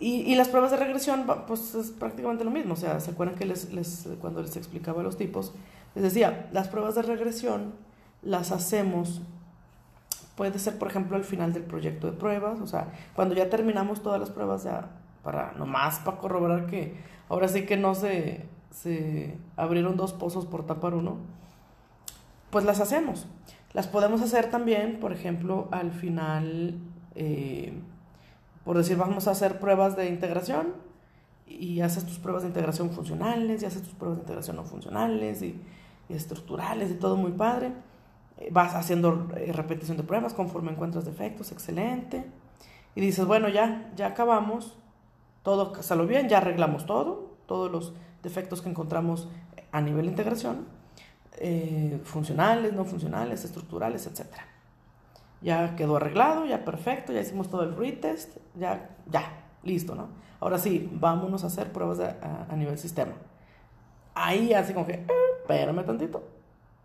Y, 0.01 0.21
y, 0.31 0.35
las 0.35 0.49
pruebas 0.49 0.71
de 0.71 0.77
regresión, 0.77 1.25
pues 1.47 1.75
es 1.75 1.91
prácticamente 1.91 2.45
lo 2.45 2.51
mismo. 2.51 2.75
O 2.75 2.77
sea, 2.77 3.01
¿se 3.01 3.11
acuerdan 3.11 3.37
que 3.37 3.47
les, 3.47 3.73
les, 3.73 4.09
cuando 4.21 4.43
les 4.43 4.55
explicaba 4.57 5.03
los 5.03 5.17
tipos? 5.17 5.55
Les 5.95 6.05
decía, 6.05 6.49
las 6.53 6.69
pruebas 6.69 6.95
de 6.95 7.03
regresión 7.03 7.73
las 8.23 8.53
hacemos 8.53 9.23
puede 10.37 10.59
ser, 10.61 10.79
por 10.79 10.89
ejemplo, 10.89 11.17
al 11.17 11.25
final 11.25 11.53
del 11.53 11.65
proyecto 11.65 12.07
de 12.07 12.13
pruebas, 12.13 12.61
o 12.61 12.67
sea, 12.69 12.93
cuando 13.17 13.35
ya 13.35 13.51
terminamos 13.51 14.05
todas 14.05 14.21
las 14.21 14.31
pruebas 14.31 14.63
ya 14.63 14.89
para 15.25 15.53
nomás 15.59 15.99
para 15.99 16.19
corroborar 16.19 16.67
que 16.67 16.95
ahora 17.29 17.49
sí 17.49 17.67
que 17.67 17.77
no 17.77 17.97
se, 17.97 18.47
se 18.71 19.37
abrieron 19.57 19.97
dos 19.97 20.13
pozos 20.13 20.47
por 20.47 20.67
tapar 20.67 20.95
uno, 20.95 21.17
pues 22.51 22.65
las 22.65 22.81
hacemos. 22.81 23.27
Las 23.75 23.87
podemos 23.87 24.23
hacer 24.23 24.51
también, 24.51 24.99
por 25.01 25.13
ejemplo, 25.13 25.69
al 25.71 25.93
final, 25.93 26.79
eh, 27.15 27.75
por 28.65 28.77
decir, 28.79 28.97
vamos 28.97 29.29
a 29.29 29.33
hacer 29.33 29.59
pruebas 29.61 29.97
de 29.97 30.09
integración 30.09 30.75
y 31.47 31.81
haces 31.81 32.05
tus 32.05 32.19
pruebas 32.19 32.43
de 32.43 32.49
integración 32.49 32.91
funcionales 32.91 33.63
y 33.63 33.67
haces 33.67 33.83
tus 33.83 33.95
pruebas 33.95 34.19
de 34.19 34.23
integración 34.23 34.57
no 34.57 34.65
funcionales 34.65 35.43
y, 35.43 35.61
estructurales 36.09 36.91
y 36.91 36.95
todo 36.95 37.17
muy 37.17 37.33
padre. 37.33 37.73
Eh, 38.39 38.49
vas 38.51 38.75
haciendo 38.75 39.29
eh, 39.37 39.53
repetición 39.53 39.99
de 39.99 40.03
pruebas 40.05 40.33
conforme 40.33 40.73
encuentras 40.73 41.05
defectos, 41.05 41.53
excelente. 41.53 42.25
Y 42.95 43.03
dices, 43.03 43.27
bueno, 43.27 43.51
ya, 43.51 43.93
ya 43.95 44.07
acabamos, 44.07 44.77
todo 45.43 45.75
salió 45.83 46.07
bien, 46.07 46.29
ya 46.29 46.39
arreglamos 46.39 46.87
todo, 46.87 47.37
todos 47.47 47.71
los 47.71 47.93
defectos 48.23 48.63
que 48.63 48.69
encontramos 48.69 49.29
a 49.73 49.81
nivel 49.81 50.07
de 50.07 50.11
integración, 50.11 50.67
eh, 51.39 52.01
funcionales, 52.05 52.73
no 52.73 52.85
funcionales, 52.85 53.45
estructurales, 53.45 54.07
etc. 54.07 54.27
Ya 55.41 55.77
quedó 55.77 55.97
arreglado, 55.97 56.47
ya 56.47 56.65
perfecto, 56.65 57.13
ya 57.13 57.21
hicimos 57.21 57.49
todo 57.49 57.63
el 57.63 57.77
retest, 57.77 58.39
ya, 58.57 58.91
ya, 59.07 59.45
listo, 59.63 59.95
¿no? 59.95 60.09
Ahora 60.41 60.59
sí, 60.59 60.89
vámonos 60.93 61.45
a 61.45 61.49
hacer 61.49 61.73
pruebas 61.73 62.01
a, 62.01 62.55
nivel 62.57 62.79
sistema. 62.79 63.13
Ahí 64.15 64.53
así 64.53 64.73
como 64.73 64.87
que, 64.87 64.95
eh, 64.95 65.07
espérame 65.41 65.85
tantito, 65.85 66.23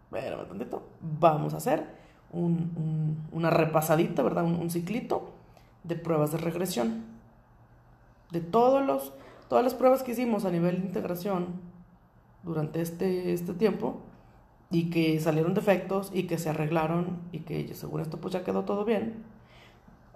espérame 0.06 0.48
tantito, 0.48 0.84
vamos 1.02 1.54
a 1.54 1.58
hacer 1.58 2.04
una 2.32 3.50
repasadita, 3.52 4.24
¿verdad? 4.24 4.44
Un, 4.44 4.56
un, 4.56 4.70
ciclito 4.72 5.34
de 5.84 5.96
pruebas 5.96 6.32
de 6.32 6.40
regresión. 6.40 7.06
De 8.32 8.42
todos 8.42 8.84
los, 8.84 9.14
todas 9.50 9.64
las 9.64 9.74
pruebas 9.74 10.04
que 10.04 10.12
hicimos 10.12 10.46
a 10.46 10.52
nivel 10.52 10.82
de 10.82 10.88
integración 10.88 11.48
durante 12.44 12.82
este, 12.82 13.34
este 13.34 13.54
tiempo 13.54 14.02
y 14.70 14.90
que 14.90 15.20
salieron 15.20 15.54
defectos 15.54 16.12
y 16.14 16.24
que 16.24 16.38
se 16.38 16.50
arreglaron 16.50 17.20
y 17.32 17.40
que 17.40 17.74
según 17.74 18.02
esto 18.02 18.20
pues 18.20 18.34
ya 18.34 18.44
quedó 18.44 18.64
todo 18.64 18.86
bien. 18.86 19.24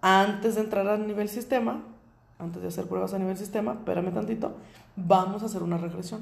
Antes 0.02 0.56
de 0.56 0.62
entrar 0.62 0.88
a 0.88 0.98
nivel 0.98 1.30
sistema, 1.30 1.84
antes 2.40 2.62
de 2.62 2.68
hacer 2.68 2.88
pruebas 2.88 3.13
a 3.13 3.20
nivel 3.20 3.38
sistema, 3.38 3.74
espérame 3.74 4.13
tantito, 4.13 4.56
vamos 4.96 5.44
a 5.44 5.46
hacer 5.46 5.63
una 5.63 5.78
regresión. 5.78 6.22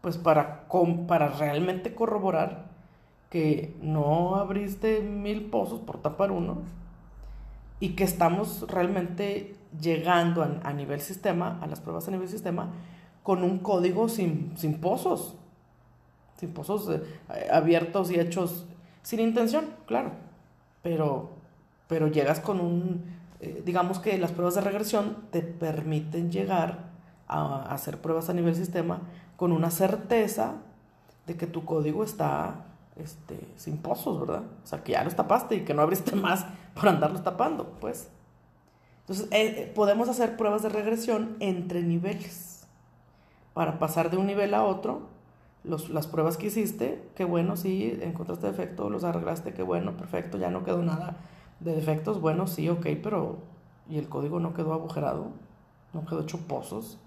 Pues 0.00 0.18
para, 0.18 0.66
para 1.06 1.28
realmente 1.28 1.94
corroborar 1.94 2.66
que 3.30 3.76
no 3.80 4.36
abriste 4.36 5.00
mil 5.00 5.46
pozos 5.46 5.80
por 5.80 5.98
tapar 5.98 6.32
uno 6.32 6.58
y 7.80 7.90
que 7.90 8.04
estamos 8.04 8.66
realmente 8.68 9.56
llegando 9.80 10.42
a, 10.42 10.72
nivel 10.72 11.00
sistema, 11.00 11.58
a 11.60 11.66
las 11.66 11.80
pruebas 11.80 12.08
a 12.08 12.10
nivel 12.10 12.28
sistema, 12.28 12.70
con 13.22 13.42
un 13.42 13.58
código 13.58 14.08
sin, 14.08 14.54
pozos, 14.80 15.36
sin 16.36 16.52
pozos 16.52 16.88
eh, 16.88 17.48
abiertos 17.50 18.10
y 18.10 18.18
hechos 18.18 18.66
sin 19.02 19.20
intención, 19.20 19.66
claro, 19.86 20.12
pero, 20.82 21.30
pero 21.88 22.08
llegas 22.08 22.40
con 22.40 22.60
un 22.60 23.22
eh, 23.42 23.60
digamos 23.66 23.98
que 23.98 24.16
las 24.18 24.30
pruebas 24.30 24.54
de 24.54 24.60
regresión 24.60 25.16
te 25.32 25.42
permiten 25.42 26.30
llegar 26.30 26.92
a, 27.26 27.74
hacer 27.74 28.00
pruebas 28.00 28.30
a 28.30 28.34
nivel 28.34 28.54
sistema 28.54 29.00
con 29.36 29.50
una 29.50 29.72
certeza 29.72 30.54
de 31.26 31.36
que 31.36 31.48
tu 31.48 31.64
código 31.64 32.04
está 32.04 32.66
este, 32.94 33.40
sin 33.56 33.78
pozos, 33.78 34.20
¿verdad? 34.20 34.44
O 34.62 34.66
sea, 34.66 34.84
que 34.84 34.92
ya 34.92 35.02
los 35.02 35.16
tapaste 35.16 35.56
y 35.56 35.64
que 35.64 35.74
no 35.74 35.82
abriste 35.82 36.14
más 36.16 36.46
por 36.74 36.88
andarlos 36.88 37.24
tapando, 37.24 37.68
pues. 37.80 38.08
Entonces, 39.02 39.26
eh, 39.32 39.54
eh, 39.58 39.72
podemos 39.74 40.08
hacer 40.08 40.36
pruebas 40.36 40.62
de 40.62 40.68
regresión 40.68 41.36
entre 41.40 41.82
niveles. 41.82 42.66
Para 43.54 43.78
pasar 43.78 44.10
de 44.10 44.16
un 44.16 44.26
nivel 44.26 44.54
a 44.54 44.64
otro, 44.64 45.02
los, 45.64 45.90
las 45.90 46.06
pruebas 46.06 46.36
que 46.36 46.46
hiciste, 46.46 47.02
qué 47.14 47.24
bueno, 47.24 47.56
sí, 47.56 47.98
encontraste 48.00 48.46
defecto, 48.46 48.88
los 48.90 49.04
arreglaste, 49.04 49.52
qué 49.52 49.62
bueno, 49.62 49.96
perfecto, 49.96 50.38
ya 50.38 50.50
no 50.50 50.64
quedó 50.64 50.82
nada 50.82 51.16
de 51.60 51.74
defectos, 51.74 52.20
bueno, 52.20 52.46
sí, 52.46 52.68
ok, 52.68 52.86
pero 53.02 53.38
¿y 53.88 53.98
el 53.98 54.08
código 54.08 54.40
no 54.40 54.54
quedó 54.54 54.72
agujerado? 54.72 55.28
¿No 55.92 56.04
quedó 56.04 56.20
hecho 56.22 56.38
pozos? 56.38 56.98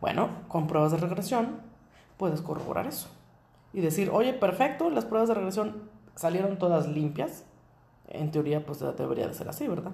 Bueno, 0.00 0.28
con 0.48 0.66
pruebas 0.66 0.92
de 0.92 0.98
regresión 0.98 1.60
puedes 2.16 2.40
corroborar 2.40 2.86
eso. 2.86 3.08
Y 3.72 3.80
decir, 3.80 4.10
oye, 4.10 4.32
perfecto, 4.32 4.90
las 4.90 5.04
pruebas 5.04 5.28
de 5.28 5.34
regresión 5.34 5.82
salieron 6.14 6.58
todas 6.58 6.88
limpias. 6.88 7.44
En 8.08 8.30
teoría, 8.30 8.64
pues 8.64 8.80
debería 8.96 9.26
de 9.26 9.34
ser 9.34 9.48
así, 9.48 9.66
¿verdad? 9.68 9.92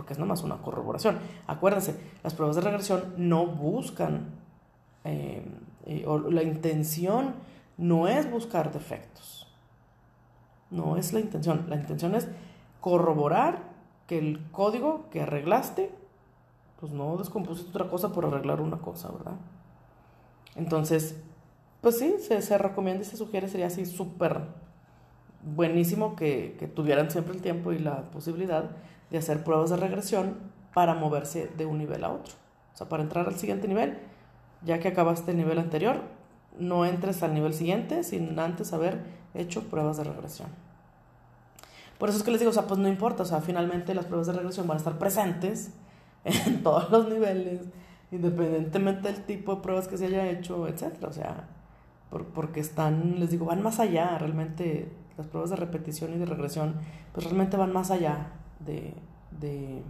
Porque 0.00 0.14
es 0.14 0.18
nomás 0.18 0.42
una 0.42 0.56
corroboración. 0.62 1.18
Acuérdense, 1.46 1.94
las 2.22 2.32
pruebas 2.32 2.56
de 2.56 2.62
regresión 2.62 3.12
no 3.18 3.44
buscan, 3.44 4.30
eh, 5.04 5.46
eh, 5.84 6.04
o 6.06 6.16
la 6.16 6.42
intención 6.42 7.34
no 7.76 8.08
es 8.08 8.30
buscar 8.30 8.72
defectos. 8.72 9.46
No 10.70 10.96
es 10.96 11.12
la 11.12 11.20
intención. 11.20 11.66
La 11.68 11.76
intención 11.76 12.14
es 12.14 12.28
corroborar 12.80 13.58
que 14.06 14.18
el 14.18 14.50
código 14.52 15.10
que 15.10 15.20
arreglaste, 15.20 15.90
pues 16.80 16.92
no 16.92 17.18
descompusiste 17.18 17.68
otra 17.68 17.90
cosa 17.90 18.10
por 18.10 18.24
arreglar 18.24 18.62
una 18.62 18.78
cosa, 18.78 19.10
¿verdad? 19.12 19.36
Entonces, 20.56 21.22
pues 21.82 21.98
sí, 21.98 22.14
se, 22.20 22.56
recomienda 22.56 23.02
y 23.02 23.04
se 23.04 23.18
sugiere, 23.18 23.48
sería 23.48 23.66
así 23.66 23.84
súper 23.84 24.40
buenísimo 25.42 26.16
que, 26.16 26.56
que 26.58 26.68
tuvieran 26.68 27.10
siempre 27.10 27.34
el 27.34 27.42
tiempo 27.42 27.72
y 27.72 27.78
la 27.78 28.10
posibilidad 28.10 28.70
de 29.10 29.18
hacer 29.18 29.44
pruebas 29.44 29.70
de 29.70 29.76
regresión 29.76 30.36
para 30.74 30.94
moverse 30.94 31.50
de 31.56 31.66
un 31.66 31.78
nivel 31.78 32.04
a 32.04 32.12
otro. 32.12 32.34
O 32.72 32.76
sea, 32.76 32.88
para 32.88 33.02
entrar 33.02 33.26
al 33.26 33.36
siguiente 33.36 33.68
nivel, 33.68 33.98
ya 34.64 34.78
que 34.78 34.88
acabaste 34.88 35.32
el 35.32 35.36
nivel 35.36 35.58
anterior, 35.58 36.02
no 36.58 36.84
entres 36.84 37.22
al 37.22 37.34
nivel 37.34 37.54
siguiente 37.54 38.04
sin 38.04 38.38
antes 38.38 38.72
haber 38.72 39.00
hecho 39.34 39.64
pruebas 39.64 39.96
de 39.96 40.04
regresión. 40.04 40.48
Por 41.98 42.08
eso 42.08 42.18
es 42.18 42.24
que 42.24 42.30
les 42.30 42.40
digo, 42.40 42.50
o 42.50 42.54
sea, 42.54 42.66
pues 42.66 42.78
no 42.80 42.88
importa, 42.88 43.24
o 43.24 43.26
sea, 43.26 43.40
finalmente 43.40 43.94
las 43.94 44.06
pruebas 44.06 44.26
de 44.26 44.32
regresión 44.32 44.66
van 44.66 44.76
a 44.76 44.78
estar 44.78 44.98
presentes 44.98 45.70
en 46.24 46.62
todos 46.62 46.90
los 46.90 47.08
niveles, 47.08 47.62
independientemente 48.10 49.12
del 49.12 49.22
tipo 49.24 49.56
de 49.56 49.62
pruebas 49.62 49.88
que 49.88 49.98
se 49.98 50.06
haya 50.06 50.28
hecho, 50.28 50.66
etcétera, 50.66 51.08
o 51.08 51.12
sea, 51.12 51.48
porque 52.34 52.60
están, 52.60 53.20
les 53.20 53.30
digo, 53.30 53.46
van 53.46 53.62
más 53.62 53.80
allá, 53.80 54.18
realmente 54.18 54.90
las 55.16 55.26
pruebas 55.26 55.50
de 55.50 55.56
repetición 55.56 56.14
y 56.14 56.18
de 56.18 56.26
regresión, 56.26 56.76
pues 57.12 57.24
realmente 57.26 57.56
van 57.56 57.72
más 57.72 57.90
allá 57.90 58.32
de, 58.64 58.94
de, 59.40 59.82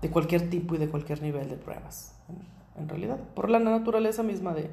de 0.00 0.10
cualquier 0.10 0.50
tipo 0.50 0.74
y 0.74 0.78
de 0.78 0.88
cualquier 0.88 1.22
nivel 1.22 1.48
de 1.48 1.56
pruebas, 1.56 2.14
en, 2.76 2.88
realidad, 2.88 3.18
por 3.34 3.50
la 3.50 3.58
naturaleza 3.58 4.22
misma 4.22 4.54
de, 4.54 4.70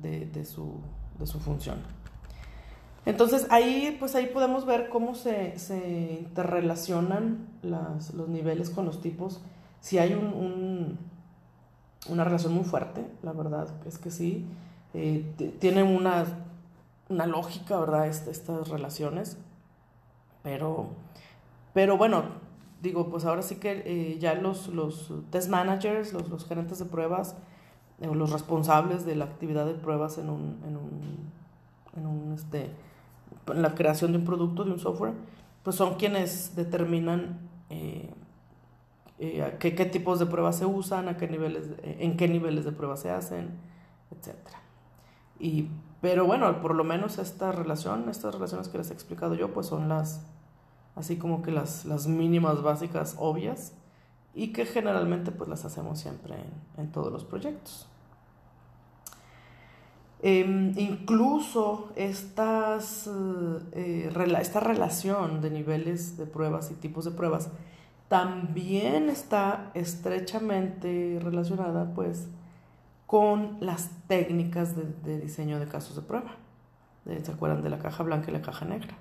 de, 0.00 0.44
su, 0.44 0.80
de 1.18 1.26
su 1.26 1.40
función. 1.40 1.78
Entonces 3.04 3.46
ahí, 3.50 3.96
pues 4.00 4.14
ahí 4.16 4.26
podemos 4.26 4.66
ver 4.66 4.88
cómo 4.88 5.14
se, 5.14 5.58
se 5.58 6.18
interrelacionan 6.20 7.46
las, 7.62 8.14
los 8.14 8.28
niveles 8.28 8.70
con 8.70 8.84
los 8.84 9.00
tipos. 9.00 9.40
Si 9.80 9.98
hay 9.98 10.14
un, 10.14 10.98
una 12.08 12.24
relación 12.24 12.52
muy 12.52 12.64
fuerte, 12.64 13.06
la 13.22 13.32
verdad 13.32 13.68
es 13.86 13.98
que 13.98 14.10
sí. 14.10 14.44
Eh, 14.94 15.24
tienen 15.60 15.86
una, 15.86 16.24
una 17.08 17.26
lógica, 17.26 17.78
¿verdad? 17.78 18.06
estas 18.06 18.68
relaciones. 18.68 19.36
Pero, 20.42 20.88
pero 21.74 21.96
bueno, 21.96 22.24
digo, 22.82 23.08
pues 23.08 23.24
ahora 23.24 23.42
sí 23.42 23.56
que 23.56 23.82
eh, 23.84 24.18
ya 24.18 24.34
los, 24.34 24.68
los 24.68 25.12
test 25.30 25.48
managers, 25.48 26.12
los, 26.12 26.28
los 26.28 26.46
gerentes 26.46 26.78
de 26.78 26.84
pruebas, 26.84 27.36
o 28.06 28.14
los 28.14 28.30
responsables 28.30 29.06
de 29.06 29.16
la 29.16 29.24
actividad 29.24 29.64
de 29.64 29.74
pruebas 29.74 30.18
en 30.18 30.28
un, 30.28 30.60
en 30.66 30.76
un, 30.76 31.32
en 31.96 32.06
un 32.06 32.32
este, 32.34 32.70
en 33.48 33.62
la 33.62 33.74
creación 33.74 34.12
de 34.12 34.18
un 34.18 34.24
producto, 34.24 34.64
de 34.64 34.72
un 34.72 34.78
software, 34.78 35.14
pues 35.62 35.76
son 35.76 35.94
quienes 35.94 36.54
determinan 36.54 37.38
eh, 37.70 38.10
eh, 39.18 39.56
qué, 39.58 39.70
tipos 39.86 40.18
de 40.18 40.26
pruebas 40.26 40.56
se 40.56 40.66
usan, 40.66 41.08
a 41.08 41.16
qué 41.16 41.26
niveles, 41.26 41.70
en 41.82 42.16
qué 42.16 42.28
niveles 42.28 42.64
de 42.64 42.72
pruebas 42.72 43.00
se 43.00 43.10
hacen, 43.10 43.50
etc. 44.10 44.36
Y, 45.38 45.68
pero 46.00 46.26
bueno, 46.26 46.60
por 46.60 46.74
lo 46.74 46.84
menos 46.84 47.18
esta 47.18 47.50
relación, 47.52 48.08
estas 48.08 48.34
relaciones 48.34 48.68
que 48.68 48.78
les 48.78 48.90
he 48.90 48.94
explicado 48.94 49.34
yo, 49.34 49.52
pues 49.52 49.66
son 49.66 49.88
las, 49.88 50.26
así 50.96 51.16
como 51.16 51.42
que 51.42 51.52
las, 51.52 51.84
las 51.84 52.08
mínimas 52.08 52.62
básicas 52.62 53.14
obvias 53.18 53.72
y 54.34 54.52
que 54.52 54.66
generalmente 54.66 55.30
pues 55.30 55.48
las 55.48 55.64
hacemos 55.64 56.00
siempre 56.00 56.34
en, 56.34 56.82
en 56.82 56.92
todos 56.92 57.12
los 57.12 57.24
proyectos. 57.24 57.88
Em, 60.22 60.72
incluso 60.78 61.90
estas, 61.94 63.08
eh, 63.72 64.10
esta 64.40 64.60
relación 64.60 65.42
de 65.42 65.50
niveles 65.50 66.16
de 66.16 66.26
pruebas 66.26 66.70
y 66.70 66.74
tipos 66.74 67.04
de 67.04 67.10
pruebas 67.10 67.50
también 68.08 69.10
está 69.10 69.70
estrechamente 69.74 71.20
relacionada 71.22 71.92
pues 71.94 72.28
con 73.06 73.58
las 73.60 73.90
técnicas 74.08 74.74
de, 74.74 75.20
diseño 75.20 75.60
de 75.60 75.66
casos 75.66 75.96
de 75.96 76.02
prueba. 76.02 76.36
¿Se 77.04 77.30
acuerdan 77.30 77.62
de 77.62 77.70
la 77.70 77.78
caja 77.78 78.02
blanca 78.02 78.30
y 78.30 78.34
la 78.34 78.42
caja 78.42 78.64
negra? 78.64 78.96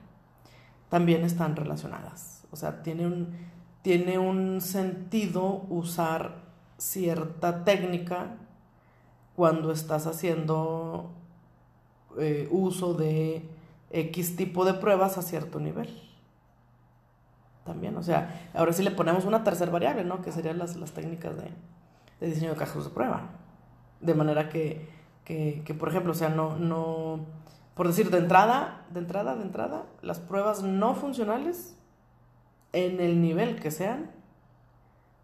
También 0.89 1.23
están 1.23 1.55
relacionadas. 1.55 2.43
O 2.51 2.55
sea, 2.55 2.83
tiene 2.83 3.05
un, 3.05 3.35
tiene 3.81 4.17
un 4.17 4.61
sentido 4.61 5.65
usar 5.69 6.43
cierta 6.77 7.63
técnica 7.63 8.37
cuando 9.35 9.71
estás 9.71 10.07
haciendo 10.07 11.11
eh, 12.17 12.47
uso 12.51 12.93
de 12.93 13.43
X 13.91 14.35
tipo 14.35 14.65
de 14.65 14.73
pruebas 14.73 15.17
a 15.17 15.21
cierto 15.21 15.59
nivel. 15.59 15.89
También, 17.65 17.97
o 17.97 18.03
sea, 18.03 18.49
ahora 18.53 18.73
sí 18.73 18.83
le 18.83 18.91
ponemos 18.91 19.25
una 19.25 19.43
tercera 19.43 19.71
variable, 19.71 20.03
¿no? 20.03 20.21
Que 20.21 20.31
serían 20.31 20.59
las, 20.59 20.75
las 20.75 20.91
técnicas 20.91 21.35
de, 21.37 22.27
diseño 22.27 22.51
de 22.51 22.57
casos 22.57 22.85
de 22.85 22.91
prueba. 22.91 23.29
De 24.01 24.13
manera 24.13 24.49
que, 24.49 24.87
que, 25.23 25.75
por 25.77 25.89
ejemplo, 25.89 26.11
o 26.11 26.15
sea, 26.15 26.29
no, 26.29 26.57
no, 26.57 27.25
por 27.75 27.87
decir, 27.87 28.09
de 28.09 28.19
entrada, 28.19 28.85
de 28.91 28.99
entrada, 28.99 29.35
de 29.35 29.43
entrada, 29.43 29.83
las 30.01 30.19
pruebas 30.19 30.63
no 30.63 30.95
funcionales, 30.95 31.75
en 32.71 32.99
el 33.01 33.21
nivel 33.21 33.59
que 33.59 33.69
sean, 33.69 34.11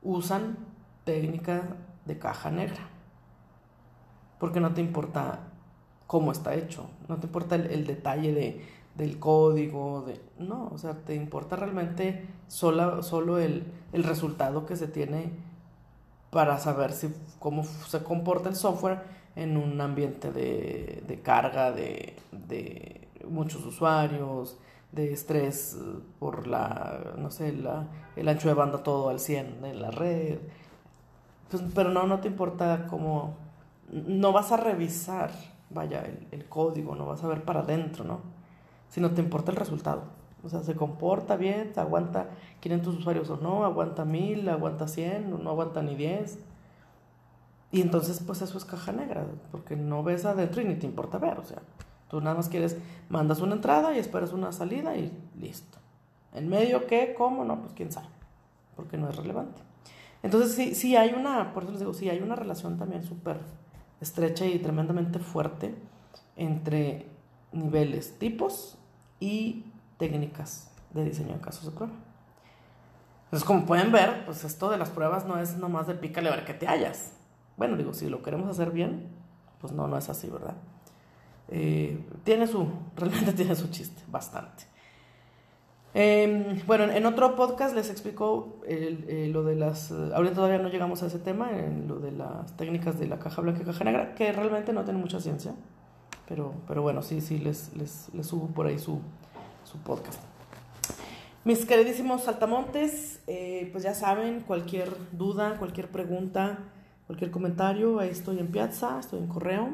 usan 0.01 0.57
técnica 1.05 1.63
de 2.05 2.19
caja 2.19 2.51
negra. 2.51 2.89
Porque 4.37 4.59
no 4.59 4.73
te 4.73 4.81
importa 4.81 5.39
cómo 6.07 6.33
está 6.33 6.53
hecho, 6.55 6.89
no 7.07 7.17
te 7.17 7.27
importa 7.27 7.55
el, 7.55 7.87
detalle 7.87 8.33
de, 8.33 8.65
del 8.95 9.17
código, 9.17 10.01
de, 10.01 10.21
no, 10.37 10.67
o 10.73 10.77
sea, 10.77 10.93
te 10.93 11.15
importa 11.15 11.55
realmente 11.55 12.27
solo, 12.47 13.37
el, 13.37 13.65
el 13.93 14.03
resultado 14.03 14.65
que 14.65 14.75
se 14.75 14.87
tiene 14.87 15.31
para 16.31 16.57
saber 16.57 16.91
si, 16.91 17.13
cómo 17.39 17.63
se 17.63 18.03
comporta 18.03 18.49
el 18.49 18.55
software 18.55 19.20
en 19.35 19.57
un 19.57 19.79
ambiente 19.81 20.31
de, 20.31 21.03
de 21.07 21.21
carga 21.21 21.71
de, 21.71 22.15
de, 22.31 23.07
muchos 23.27 23.65
usuarios, 23.65 24.57
de 24.91 25.13
estrés 25.13 25.77
por 26.19 26.47
la, 26.47 27.13
no 27.17 27.31
sé, 27.31 27.53
la, 27.53 27.87
el 28.15 28.27
ancho 28.27 28.47
de 28.47 28.53
banda 28.53 28.83
todo 28.83 29.09
al 29.09 29.19
100 29.19 29.63
en 29.63 29.81
la 29.81 29.91
red. 29.91 30.39
Pues, 31.49 31.63
pero 31.73 31.89
no, 31.89 32.07
no 32.07 32.19
te 32.19 32.27
importa 32.27 32.87
cómo, 32.89 33.35
no 33.91 34.31
vas 34.33 34.51
a 34.51 34.57
revisar 34.57 35.31
vaya, 35.73 36.03
el, 36.31 36.45
código, 36.45 36.95
no 36.95 37.05
vas 37.05 37.23
a 37.23 37.27
ver 37.27 37.43
para 37.43 37.61
adentro, 37.61 38.03
¿no? 38.03 38.19
Sino 38.89 39.11
te 39.11 39.21
importa 39.21 39.51
el 39.51 39.57
resultado. 39.57 40.03
O 40.43 40.49
sea, 40.49 40.61
se 40.63 40.75
comporta 40.75 41.35
bien, 41.35 41.71
aguanta 41.75 42.29
500 42.59 42.97
usuarios 42.97 43.29
o 43.29 43.37
no, 43.37 43.63
aguanta 43.63 44.05
1000, 44.05 44.49
aguanta 44.49 44.87
100, 44.87 45.43
no 45.43 45.49
aguanta 45.49 45.81
ni 45.81 45.95
10. 45.95 46.39
Y 47.71 47.81
entonces, 47.81 48.21
pues 48.25 48.41
eso 48.41 48.57
es 48.57 48.65
caja 48.65 48.91
negra, 48.91 49.25
porque 49.51 49.75
no 49.75 50.03
ves 50.03 50.25
adentro 50.25 50.61
y 50.61 50.65
ni 50.65 50.75
te 50.75 50.85
importa 50.85 51.17
ver. 51.17 51.39
O 51.39 51.43
sea, 51.43 51.61
tú 52.09 52.19
nada 52.19 52.35
más 52.35 52.49
quieres, 52.49 52.77
mandas 53.09 53.39
una 53.39 53.55
entrada 53.55 53.95
y 53.95 53.99
esperas 53.99 54.33
una 54.33 54.51
salida 54.51 54.95
y 54.97 55.11
listo. 55.39 55.77
¿En 56.33 56.49
medio 56.49 56.85
qué? 56.85 57.15
¿Cómo? 57.17 57.45
No, 57.45 57.61
pues 57.61 57.73
quién 57.73 57.91
sabe, 57.91 58.07
porque 58.75 58.97
no 58.97 59.09
es 59.09 59.15
relevante. 59.15 59.61
Entonces, 60.23 60.53
sí, 60.53 60.75
sí 60.75 60.95
hay 60.95 61.13
una, 61.13 61.53
por 61.53 61.63
eso 61.63 61.71
les 61.71 61.79
digo, 61.79 61.93
sí 61.93 62.09
hay 62.09 62.19
una 62.19 62.35
relación 62.35 62.77
también 62.77 63.03
súper 63.03 63.39
estrecha 64.01 64.45
y 64.45 64.59
tremendamente 64.59 65.19
fuerte 65.19 65.75
entre 66.35 67.07
niveles, 67.51 68.17
tipos 68.19 68.77
y 69.19 69.65
técnicas 69.97 70.71
de 70.93 71.05
diseño 71.05 71.33
de 71.33 71.39
casos 71.39 71.65
de 71.65 71.71
prueba. 71.71 71.93
Entonces, 73.25 73.47
como 73.47 73.65
pueden 73.65 73.91
ver, 73.91 74.25
pues 74.25 74.43
esto 74.43 74.69
de 74.69 74.77
las 74.77 74.89
pruebas 74.89 75.25
no 75.25 75.39
es 75.39 75.57
nomás 75.57 75.87
de 75.87 75.93
pícale 75.93 76.29
a 76.29 76.35
ver 76.35 76.45
que 76.45 76.53
te 76.53 76.67
hallas. 76.67 77.13
Bueno, 77.57 77.77
digo, 77.77 77.93
si 77.93 78.09
lo 78.09 78.21
queremos 78.21 78.49
hacer 78.49 78.71
bien, 78.71 79.07
pues 79.59 79.73
no, 79.73 79.87
no 79.87 79.97
es 79.97 80.09
así, 80.09 80.29
¿verdad? 80.29 80.55
Eh, 81.47 82.03
tiene 82.23 82.47
su, 82.47 82.67
realmente 82.95 83.33
tiene 83.33 83.55
su 83.55 83.69
chiste, 83.69 84.01
bastante. 84.07 84.71
Em, 85.93 86.65
bueno, 86.65 86.85
en 86.85 87.05
otro 87.05 87.35
podcast 87.35 87.75
les 87.75 87.89
explico 87.89 88.61
eh, 88.65 89.29
lo 89.31 89.43
de 89.43 89.55
las. 89.55 89.91
Eh, 89.91 90.11
ahorita 90.15 90.35
todavía 90.35 90.59
no 90.59 90.69
llegamos 90.69 91.03
a 91.03 91.07
ese 91.07 91.19
tema, 91.19 91.51
en 91.51 91.87
lo 91.87 91.99
de 91.99 92.13
las 92.13 92.55
técnicas 92.55 92.97
de 92.97 93.07
la 93.07 93.19
caja 93.19 93.41
blanca 93.41 93.61
y 93.61 93.65
caja 93.65 93.83
negra, 93.83 94.15
que 94.15 94.31
realmente 94.31 94.71
no 94.71 94.83
tienen 94.83 95.01
mucha 95.01 95.19
ciencia. 95.19 95.53
Pero, 96.27 96.53
pero 96.65 96.81
bueno, 96.81 97.01
sí, 97.01 97.19
sí, 97.19 97.39
les, 97.39 97.75
les, 97.75 98.09
les 98.13 98.25
subo 98.25 98.47
por 98.47 98.67
ahí 98.67 98.79
su, 98.79 99.01
su 99.65 99.77
podcast. 99.79 100.21
Mis 101.43 101.65
queridísimos 101.65 102.23
saltamontes, 102.23 103.19
eh, 103.25 103.67
pues 103.71 103.83
ya 103.83 103.95
saben, 103.95 104.41
cualquier 104.41 104.95
duda, 105.11 105.57
cualquier 105.57 105.89
pregunta, 105.89 106.59
cualquier 107.11 107.31
comentario, 107.31 107.99
ahí 107.99 108.07
estoy 108.07 108.39
en 108.39 108.47
Piazza, 108.47 108.97
estoy 108.97 109.19
en 109.19 109.27
correo. 109.27 109.73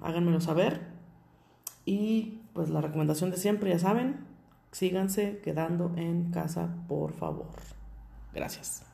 háganmelo 0.00 0.40
saber. 0.40 0.80
Y 1.84 2.42
pues 2.52 2.70
la 2.70 2.80
recomendación 2.80 3.32
de 3.32 3.36
siempre, 3.36 3.70
ya 3.70 3.80
saben, 3.80 4.24
síganse 4.70 5.40
quedando 5.42 5.92
en 5.96 6.30
casa, 6.30 6.68
por 6.86 7.12
favor. 7.12 7.48
Gracias. 8.32 8.84